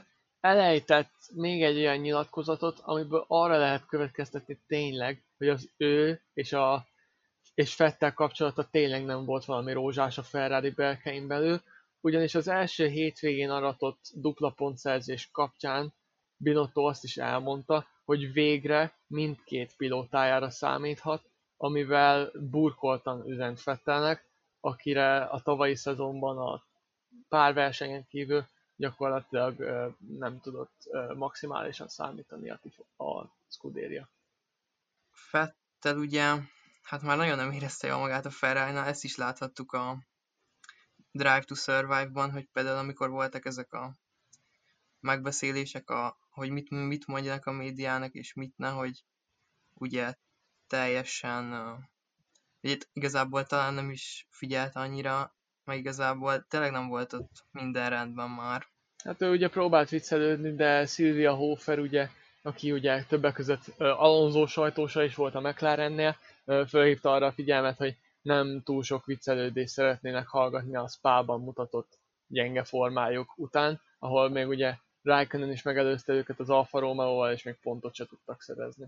elejtett 0.49 1.13
még 1.35 1.63
egy 1.63 1.77
olyan 1.79 1.97
nyilatkozatot, 1.97 2.79
amiből 2.83 3.25
arra 3.29 3.57
lehet 3.57 3.87
következtetni 3.87 4.59
tényleg, 4.67 5.25
hogy 5.39 5.49
az 5.49 5.71
ő 5.77 6.23
és 6.35 6.53
a 6.53 6.87
és 7.55 7.75
Fettel 7.75 8.15
kapcsolata 8.15 8.69
tényleg 8.71 9.05
nem 9.05 9.25
volt 9.25 9.45
valami 9.45 9.73
rózsás 9.73 10.19
a 10.19 10.23
Ferrari 10.23 10.71
belkein 10.71 11.27
belül, 11.27 11.63
ugyanis 12.01 12.35
az 12.35 12.49
első 12.49 12.87
hétvégén 12.87 13.51
aratott 13.51 14.01
dupla 14.15 14.51
pontszerzés 14.51 15.29
kapcsán 15.33 15.95
Binotto 16.37 16.83
azt 16.83 17.05
is 17.05 17.17
elmondta, 17.17 17.87
hogy 18.05 18.33
végre 18.33 18.99
mindkét 19.07 19.77
pilótájára 19.77 20.51
számíthat, 20.51 21.31
amivel 21.57 22.31
burkoltan 22.51 23.29
üzent 23.29 23.61
Fettelnek, 23.61 24.25
akire 24.61 25.23
a 25.23 25.41
tavalyi 25.41 25.75
szezonban 25.75 26.39
a 26.39 26.63
pár 27.29 27.55
versenyen 27.55 28.07
kívül 28.09 28.47
gyakorlatilag 28.79 29.59
nem 29.99 30.41
tudott 30.41 30.89
maximálisan 31.15 31.89
számítani 31.89 32.51
a, 32.51 32.61
a 33.05 33.35
Scuderia. 33.49 34.09
Fettel 35.11 35.97
ugye, 35.97 36.37
hát 36.83 37.03
már 37.03 37.17
nagyon 37.17 37.37
nem 37.37 37.51
érezte 37.51 37.87
jól 37.87 37.99
magát 37.99 38.27
a 38.27 38.31
ferrari 38.31 38.77
ezt 38.77 39.05
is 39.05 39.17
láthattuk 39.17 39.73
a 39.73 39.99
Drive 41.11 41.45
to 41.45 41.55
Survive-ban, 41.55 42.31
hogy 42.31 42.49
például 42.53 42.79
amikor 42.79 43.11
voltak 43.11 43.45
ezek 43.45 43.73
a 43.73 43.95
megbeszélések, 45.01 45.91
a, 45.91 46.19
hogy 46.31 46.51
mit, 46.51 46.71
mit 46.71 47.07
mondjanak 47.07 47.47
a 47.47 47.53
médiának, 47.53 48.15
és 48.15 48.33
mit 48.33 48.57
ne, 48.57 48.69
hogy 48.69 49.05
ugye 49.75 50.15
teljesen 50.67 51.53
ugye 52.61 52.77
igazából 52.93 53.45
talán 53.45 53.75
nem 53.75 53.91
is 53.91 54.27
figyelt 54.31 54.77
annyira 54.77 55.38
meg 55.69 55.79
igazából 55.79 56.45
tényleg 56.49 56.71
nem 56.71 56.89
volt 56.89 57.13
ott 57.13 57.45
minden 57.51 57.91
rendben 57.91 58.31
már. 58.31 58.67
Hát 59.05 59.23
ő 59.23 59.31
ugye 59.31 59.49
próbált 59.49 59.89
viccelődni, 59.89 60.55
de 60.55 60.87
Silvia 60.87 61.35
Hofer 61.35 61.79
ugye, 61.79 62.09
aki 62.43 62.73
ugye 62.73 63.03
többek 63.03 63.35
között 63.35 63.75
Alonso 63.79 64.47
sajtósa 64.47 65.03
is 65.03 65.15
volt 65.15 65.35
a 65.35 65.41
McLarennél, 65.41 66.17
fölhívta 66.69 67.13
arra 67.13 67.27
a 67.27 67.33
figyelmet, 67.33 67.77
hogy 67.77 67.97
nem 68.23 68.63
túl 68.65 68.83
sok 68.83 69.05
viccelődést 69.05 69.73
szeretnének 69.73 70.27
hallgatni 70.27 70.77
a 70.77 70.89
Spa-ban 70.89 71.41
mutatott 71.41 71.99
gyenge 72.27 72.65
formájuk 72.65 73.33
után, 73.37 73.81
ahol 73.99 74.29
még 74.29 74.49
ugye 74.49 74.75
Raikkonen 75.03 75.51
is 75.51 75.63
megelőzte 75.63 76.13
őket 76.13 76.41
az 76.41 76.51
Alfa 76.51 76.79
Romeo-val, 76.79 77.33
és 77.33 77.43
még 77.43 77.57
pontot 77.63 77.95
se 77.95 78.07
tudtak 78.07 78.43
szerezni. 78.43 78.87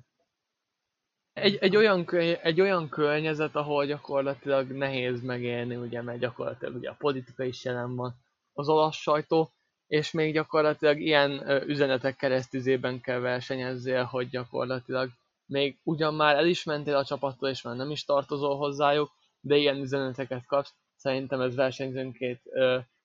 Egy, 1.41 1.57
egy, 1.61 1.77
olyan, 1.77 2.11
egy 2.43 2.61
olyan 2.61 2.89
környezet, 2.89 3.57
ahol 3.57 3.87
gyakorlatilag 3.87 4.71
nehéz 4.71 5.23
megélni, 5.23 5.77
ugye, 5.77 6.03
mert 6.03 6.19
gyakorlatilag 6.19 6.75
ugye 6.75 6.91
a 6.91 6.97
politika 6.99 7.45
is 7.45 7.65
jelen 7.65 7.95
van, 7.97 8.15
az 8.53 8.69
olasz 8.69 8.97
sajtó, 8.97 9.51
és 9.87 10.11
még 10.11 10.33
gyakorlatilag 10.33 11.01
ilyen 11.01 11.51
üzenetek 11.67 12.17
keresztüzében 12.17 13.01
kell 13.01 13.19
versenyezzél, 13.19 14.05
hogy 14.05 14.29
gyakorlatilag 14.29 15.11
még 15.47 15.79
ugyan 15.83 16.15
már 16.15 16.37
el 16.37 16.47
is 16.47 16.65
mentél 16.65 16.97
a 16.97 17.05
csapattól, 17.05 17.49
és 17.49 17.63
már 17.63 17.77
nem 17.77 17.91
is 17.91 18.05
tartozol 18.05 18.57
hozzájuk, 18.57 19.11
de 19.41 19.57
ilyen 19.57 19.77
üzeneteket 19.77 20.47
kapsz. 20.47 20.75
Szerintem 20.97 21.41
ez 21.41 21.55
versenyzőnként 21.55 22.41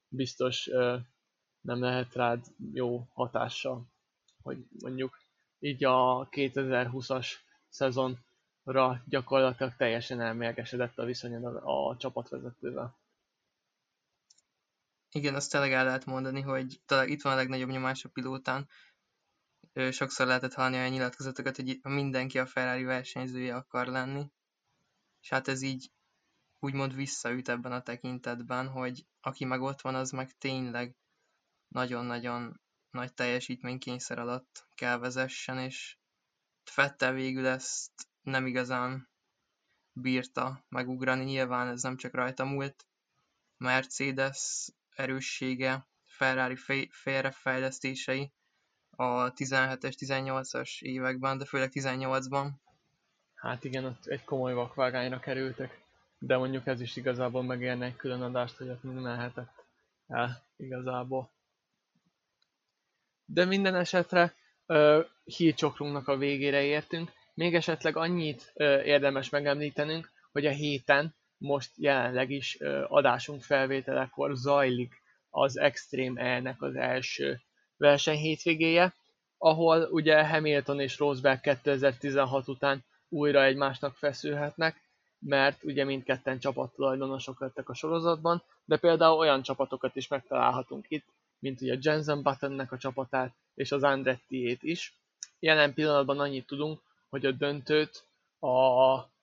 biztos 0.08 0.68
ö, 0.68 0.96
nem 1.62 1.82
lehet 1.82 2.14
rád 2.14 2.46
jó 2.74 3.08
hatással, 3.14 3.86
hogy 4.44 4.58
mondjuk 4.80 5.20
így 5.60 5.84
a 5.84 6.28
2020-as 6.30 7.28
szezonra 8.66 9.04
gyakorlatilag 9.06 9.76
teljesen 9.76 10.22
elmérgesedett 10.22 10.98
a 10.98 11.06
viszonyod 11.06 11.46
a, 11.46 11.90
a 11.90 11.98
csapatvezetővel. 11.98 12.98
Igen, 15.10 15.36
azt 15.36 15.52
tényleg 15.52 15.72
el 15.72 15.86
lehet 15.86 16.06
mondani, 16.06 16.42
hogy 16.42 16.82
talán 16.86 17.08
itt 17.08 17.22
van 17.22 17.34
a 17.34 17.36
legnagyobb 17.36 17.70
nyomás 17.70 18.04
a 18.04 18.10
pilótán. 18.10 18.70
Sokszor 19.92 20.28
lehetett 20.28 20.54
hallani 20.54 20.76
olyan 20.76 20.90
nyilatkozatokat, 20.90 21.56
hogy 21.56 21.80
mindenki 21.84 22.40
a 22.40 22.46
Ferrari 22.46 22.84
versenyzője 22.84 23.56
akar 23.56 23.88
lenni. 23.88 24.32
És 25.22 25.30
hát 25.30 25.48
ez 25.48 25.62
így 25.62 25.92
úgymond 26.60 26.96
visszaüt 26.96 27.50
ebben 27.50 27.72
a 27.72 27.82
tekintetben, 27.82 28.68
hogy 28.68 29.06
aki 29.22 29.46
meg 29.46 29.62
ott 29.62 29.82
van, 29.82 29.96
az 29.96 30.12
meg 30.12 30.38
tényleg 30.38 30.96
nagyon-nagyon 31.68 32.62
nagy 32.90 33.14
teljesítménykényszer 33.14 34.20
alatt 34.20 34.68
kell 34.76 34.98
vezessen, 34.98 35.58
és 35.58 35.98
Fettel 36.64 37.14
végül 37.14 37.48
ezt 37.48 37.92
nem 38.26 38.46
igazán 38.46 39.10
bírta 39.94 40.66
megugrani. 40.70 41.24
Nyilván 41.24 41.68
ez 41.68 41.82
nem 41.82 41.98
csak 41.98 42.14
rajta 42.14 42.46
múlt. 42.46 42.86
Mercedes 43.58 44.70
erőssége, 44.96 45.88
Ferrari 46.04 46.56
félrefejlesztései 46.90 48.32
a 48.96 49.34
17-es, 49.34 49.96
18-as 50.00 50.82
években, 50.82 51.38
de 51.38 51.46
főleg 51.46 51.72
18-ban. 51.74 52.50
Hát 53.36 53.64
igen, 53.64 53.86
ott 53.86 54.06
egy 54.06 54.24
komoly 54.24 54.54
vakvágányra 54.54 55.20
kerültek, 55.20 55.80
de 56.20 56.38
mondjuk 56.38 56.68
ez 56.68 56.82
is 56.82 56.96
igazából 56.96 57.44
megérne 57.44 57.86
egy 57.86 57.96
külön 57.96 58.22
adást, 58.22 58.58
hogy 58.58 58.70
ott 58.70 58.84
mi 58.84 59.02
mehetett 59.02 59.64
el 60.08 60.44
igazából. 60.56 61.30
De 63.26 63.46
minden 63.46 63.76
esetre 63.76 64.34
uh, 64.68 65.06
hírcsokrunknak 65.24 66.08
a 66.08 66.18
végére 66.18 66.64
értünk. 66.64 67.12
Még 67.36 67.56
esetleg 67.56 67.98
annyit 67.98 68.54
érdemes 68.84 69.30
megemlítenünk, 69.30 70.12
hogy 70.32 70.46
a 70.46 70.52
héten 70.52 71.16
most 71.38 71.72
jelenleg 71.76 72.32
is 72.32 72.58
adásunk 72.88 73.42
felvételekor 73.42 74.36
zajlik 74.36 75.02
az 75.30 75.58
Extreme 75.58 76.22
E-nek 76.22 76.62
az 76.62 76.76
első 76.76 77.42
verseny 77.78 78.18
hétvégéje, 78.18 78.94
ahol 79.38 79.88
ugye 79.92 80.28
Hamilton 80.28 80.80
és 80.80 80.98
Rosberg 80.98 81.40
2016 81.42 82.48
után 82.48 82.84
újra 83.10 83.44
egymásnak 83.44 83.96
feszülhetnek, 83.96 84.82
mert 85.20 85.64
ugye 85.64 85.84
mindketten 85.84 86.40
csapattulajdonosok 86.40 87.40
lettek 87.40 87.70
a 87.70 87.74
sorozatban, 87.74 88.44
de 88.66 88.78
például 88.78 89.18
olyan 89.18 89.42
csapatokat 89.42 89.96
is 89.96 90.08
megtalálhatunk 90.08 90.86
itt, 90.88 91.06
mint 91.40 91.62
ugye 91.62 91.78
Jensen 91.82 92.22
Buttonnek 92.22 92.72
a 92.72 92.78
csapatát 92.78 93.34
és 93.56 93.72
az 93.72 93.84
Andrettiét 93.84 94.64
is. 94.64 94.94
Jelen 95.40 95.74
pillanatban 95.74 96.20
annyit 96.20 96.48
tudunk, 96.48 96.82
hogy 97.10 97.26
a 97.26 97.32
döntőt 97.32 98.08
a 98.40 99.14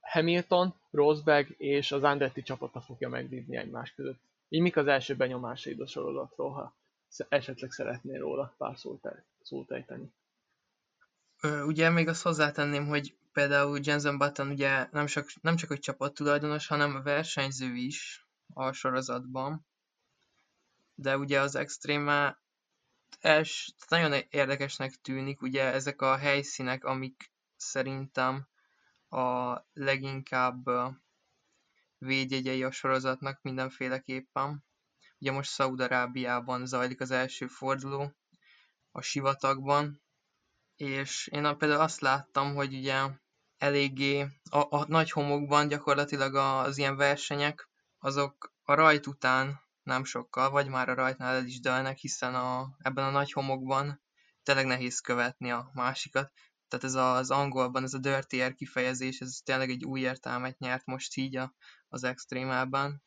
Hamilton, 0.00 0.74
Rosberg 0.90 1.54
és 1.58 1.92
az 1.92 2.02
Andretti 2.02 2.42
csapata 2.42 2.80
fogja 2.80 3.08
megvívni 3.08 3.56
egymás 3.56 3.92
között. 3.94 4.20
Így 4.48 4.60
mik 4.60 4.76
az 4.76 4.86
első 4.86 5.16
benyomásaid 5.16 5.80
a 5.80 5.86
sorozatról, 5.86 6.50
ha 6.50 6.74
esetleg 7.28 7.70
szeretnél 7.70 8.18
róla 8.18 8.54
pár 8.58 8.78
szót, 8.78 9.08
szót 9.42 9.70
ejteni? 9.70 10.12
Ugye 11.66 11.90
még 11.90 12.08
azt 12.08 12.22
hozzátenném, 12.22 12.86
hogy 12.86 13.16
például 13.32 13.78
Jensen 13.82 14.18
Button 14.18 14.48
ugye 14.48 14.88
nem 14.92 15.06
csak, 15.06 15.28
nem 15.40 15.56
csak 15.56 15.68
hogy 15.68 15.78
csapattulajdonos, 15.78 16.66
hanem 16.66 17.02
versenyző 17.02 17.74
is 17.74 18.28
a 18.54 18.72
sorozatban. 18.72 19.66
De 20.94 21.16
ugye 21.16 21.40
az 21.40 21.54
Extreme 21.54 22.39
els, 23.20 23.74
nagyon 23.88 24.12
érdekesnek 24.30 24.94
tűnik, 24.94 25.42
ugye 25.42 25.64
ezek 25.64 26.02
a 26.02 26.16
helyszínek, 26.16 26.84
amik 26.84 27.32
szerintem 27.56 28.48
a 29.08 29.56
leginkább 29.72 30.64
védjegyei 31.98 32.62
a 32.62 32.70
sorozatnak 32.70 33.42
mindenféleképpen. 33.42 34.64
Ugye 35.18 35.32
most 35.32 35.50
Szaudarábiában 35.50 36.66
zajlik 36.66 37.00
az 37.00 37.10
első 37.10 37.46
forduló, 37.46 38.14
a 38.90 39.00
sivatagban, 39.00 40.02
és 40.76 41.26
én 41.26 41.56
például 41.58 41.80
azt 41.80 42.00
láttam, 42.00 42.54
hogy 42.54 42.74
ugye 42.74 43.08
eléggé 43.56 44.20
a, 44.50 44.76
a 44.76 44.84
nagy 44.88 45.10
homokban 45.10 45.68
gyakorlatilag 45.68 46.34
az 46.34 46.78
ilyen 46.78 46.96
versenyek, 46.96 47.68
azok 47.98 48.54
a 48.62 48.74
rajt 48.74 49.06
után 49.06 49.60
nem 49.82 50.04
sokkal, 50.04 50.50
vagy 50.50 50.68
már 50.68 50.88
a 50.88 50.94
rajtnál 50.94 51.34
el 51.34 51.44
is 51.44 51.60
dőlnek, 51.60 51.96
hiszen 51.96 52.34
a, 52.34 52.76
ebben 52.78 53.04
a 53.04 53.10
nagy 53.10 53.32
homokban 53.32 54.02
tényleg 54.42 54.66
nehéz 54.66 55.00
követni 55.00 55.50
a 55.50 55.70
másikat. 55.74 56.32
Tehát 56.68 56.84
ez 56.84 56.94
az 56.94 57.30
angolban, 57.30 57.82
ez 57.82 57.94
a 57.94 57.98
dirty 57.98 58.40
air 58.40 58.54
kifejezés, 58.54 59.20
ez 59.20 59.40
tényleg 59.44 59.70
egy 59.70 59.84
új 59.84 60.00
értelmet 60.00 60.58
nyert 60.58 60.86
most 60.86 61.16
így 61.16 61.36
a, 61.36 61.54
az 61.88 62.04
extrémában. 62.04 63.02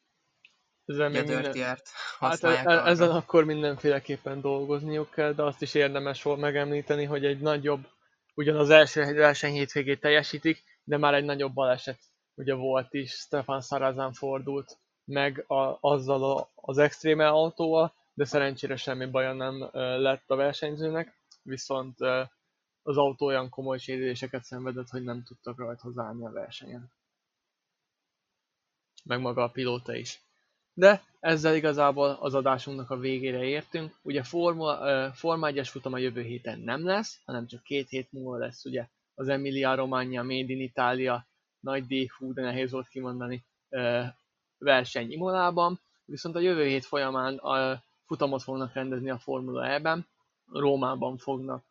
Ezzel 0.85 1.09
még 1.09 1.21
a 1.21 1.23
dirty 1.23 1.61
air 1.61 1.81
hát 2.19 2.43
e- 2.43 2.63
e- 2.65 2.85
ezen 2.85 3.09
akkor 3.09 3.43
mindenféleképpen 3.43 4.41
dolgozniuk 4.41 5.09
kell, 5.09 5.33
de 5.33 5.43
azt 5.43 5.61
is 5.61 5.73
érdemes 5.73 6.23
volt 6.23 6.39
megemlíteni, 6.39 7.03
hogy 7.03 7.25
egy 7.25 7.39
nagyobb, 7.39 7.87
ugyan 8.33 8.55
az 8.55 8.69
első 8.69 9.13
verseny 9.13 9.53
hétvégét 9.53 9.99
teljesítik, 9.99 10.63
de 10.83 10.97
már 10.97 11.13
egy 11.13 11.25
nagyobb 11.25 11.53
baleset 11.53 11.99
ugye 12.35 12.53
volt 12.53 12.93
is, 12.93 13.11
Stefan 13.11 13.61
Sarazán 13.61 14.13
fordult 14.13 14.77
meg 15.05 15.43
a, 15.47 15.77
azzal 15.79 16.23
a, 16.23 16.49
az 16.55 16.77
extrém 16.77 17.19
autóval, 17.19 17.93
de 18.13 18.25
szerencsére 18.25 18.75
semmi 18.75 19.05
baja 19.05 19.33
nem 19.33 19.69
lett 20.01 20.29
a 20.29 20.35
versenyzőnek, 20.35 21.21
viszont 21.41 21.99
az 22.83 22.97
autó 22.97 23.25
olyan 23.25 23.49
komoly 23.49 23.77
sérüléseket 23.77 24.43
szenvedett, 24.43 24.89
hogy 24.89 25.03
nem 25.03 25.23
tudtak 25.23 25.57
rajta 25.57 25.91
állni 25.95 26.25
a 26.25 26.31
versenyen. 26.31 26.91
Meg 29.03 29.19
maga 29.19 29.43
a 29.43 29.49
pilóta 29.49 29.95
is. 29.95 30.21
De 30.73 31.03
ezzel 31.19 31.55
igazából 31.55 32.17
az 32.19 32.33
adásunknak 32.33 32.89
a 32.89 32.97
végére 32.97 33.43
értünk. 33.43 33.99
Ugye 34.01 34.23
Forma, 34.23 34.77
Forma 35.11 35.49
1-es 35.51 35.67
futam 35.71 35.93
a 35.93 35.97
jövő 35.97 36.21
héten 36.21 36.59
nem 36.59 36.85
lesz, 36.85 37.21
hanem 37.25 37.47
csak 37.47 37.63
két 37.63 37.89
hét 37.89 38.11
múlva 38.11 38.37
lesz 38.37 38.65
ugye 38.65 38.87
az 39.15 39.27
Emilia 39.27 39.75
Romagna 39.75 40.21
Made 40.21 40.53
in 40.53 40.61
Italia 40.61 41.27
nagy 41.59 41.85
díj, 41.85 42.09
hú, 42.17 42.33
de 42.33 42.41
nehéz 42.41 42.71
volt 42.71 42.87
kimondani, 42.87 43.45
verseny 44.63 45.11
Imolában. 45.11 45.79
Viszont 46.05 46.35
a 46.35 46.39
jövő 46.39 46.65
hét 46.65 46.85
folyamán 46.85 47.37
a 47.37 47.83
futamot 48.05 48.43
fognak 48.43 48.73
rendezni 48.73 49.09
a 49.09 49.17
Formula 49.17 49.67
E-ben, 49.67 50.07
Rómában 50.51 51.17
fognak 51.17 51.65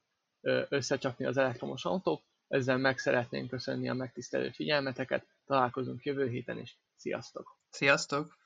összecsapni 0.69 1.25
az 1.25 1.37
elektromos 1.37 1.85
autók. 1.85 2.23
Ezzel 2.49 2.77
meg 2.77 2.99
szeretnénk 2.99 3.51
köszönni 3.51 3.89
a 3.89 3.95
megtisztelő 3.95 4.51
figyelmeteket, 4.51 5.27
találkozunk 5.47 6.05
jövő 6.05 6.29
héten 6.29 6.59
is. 6.59 6.79
Sziasztok! 6.97 7.57
Sziasztok! 7.71 8.42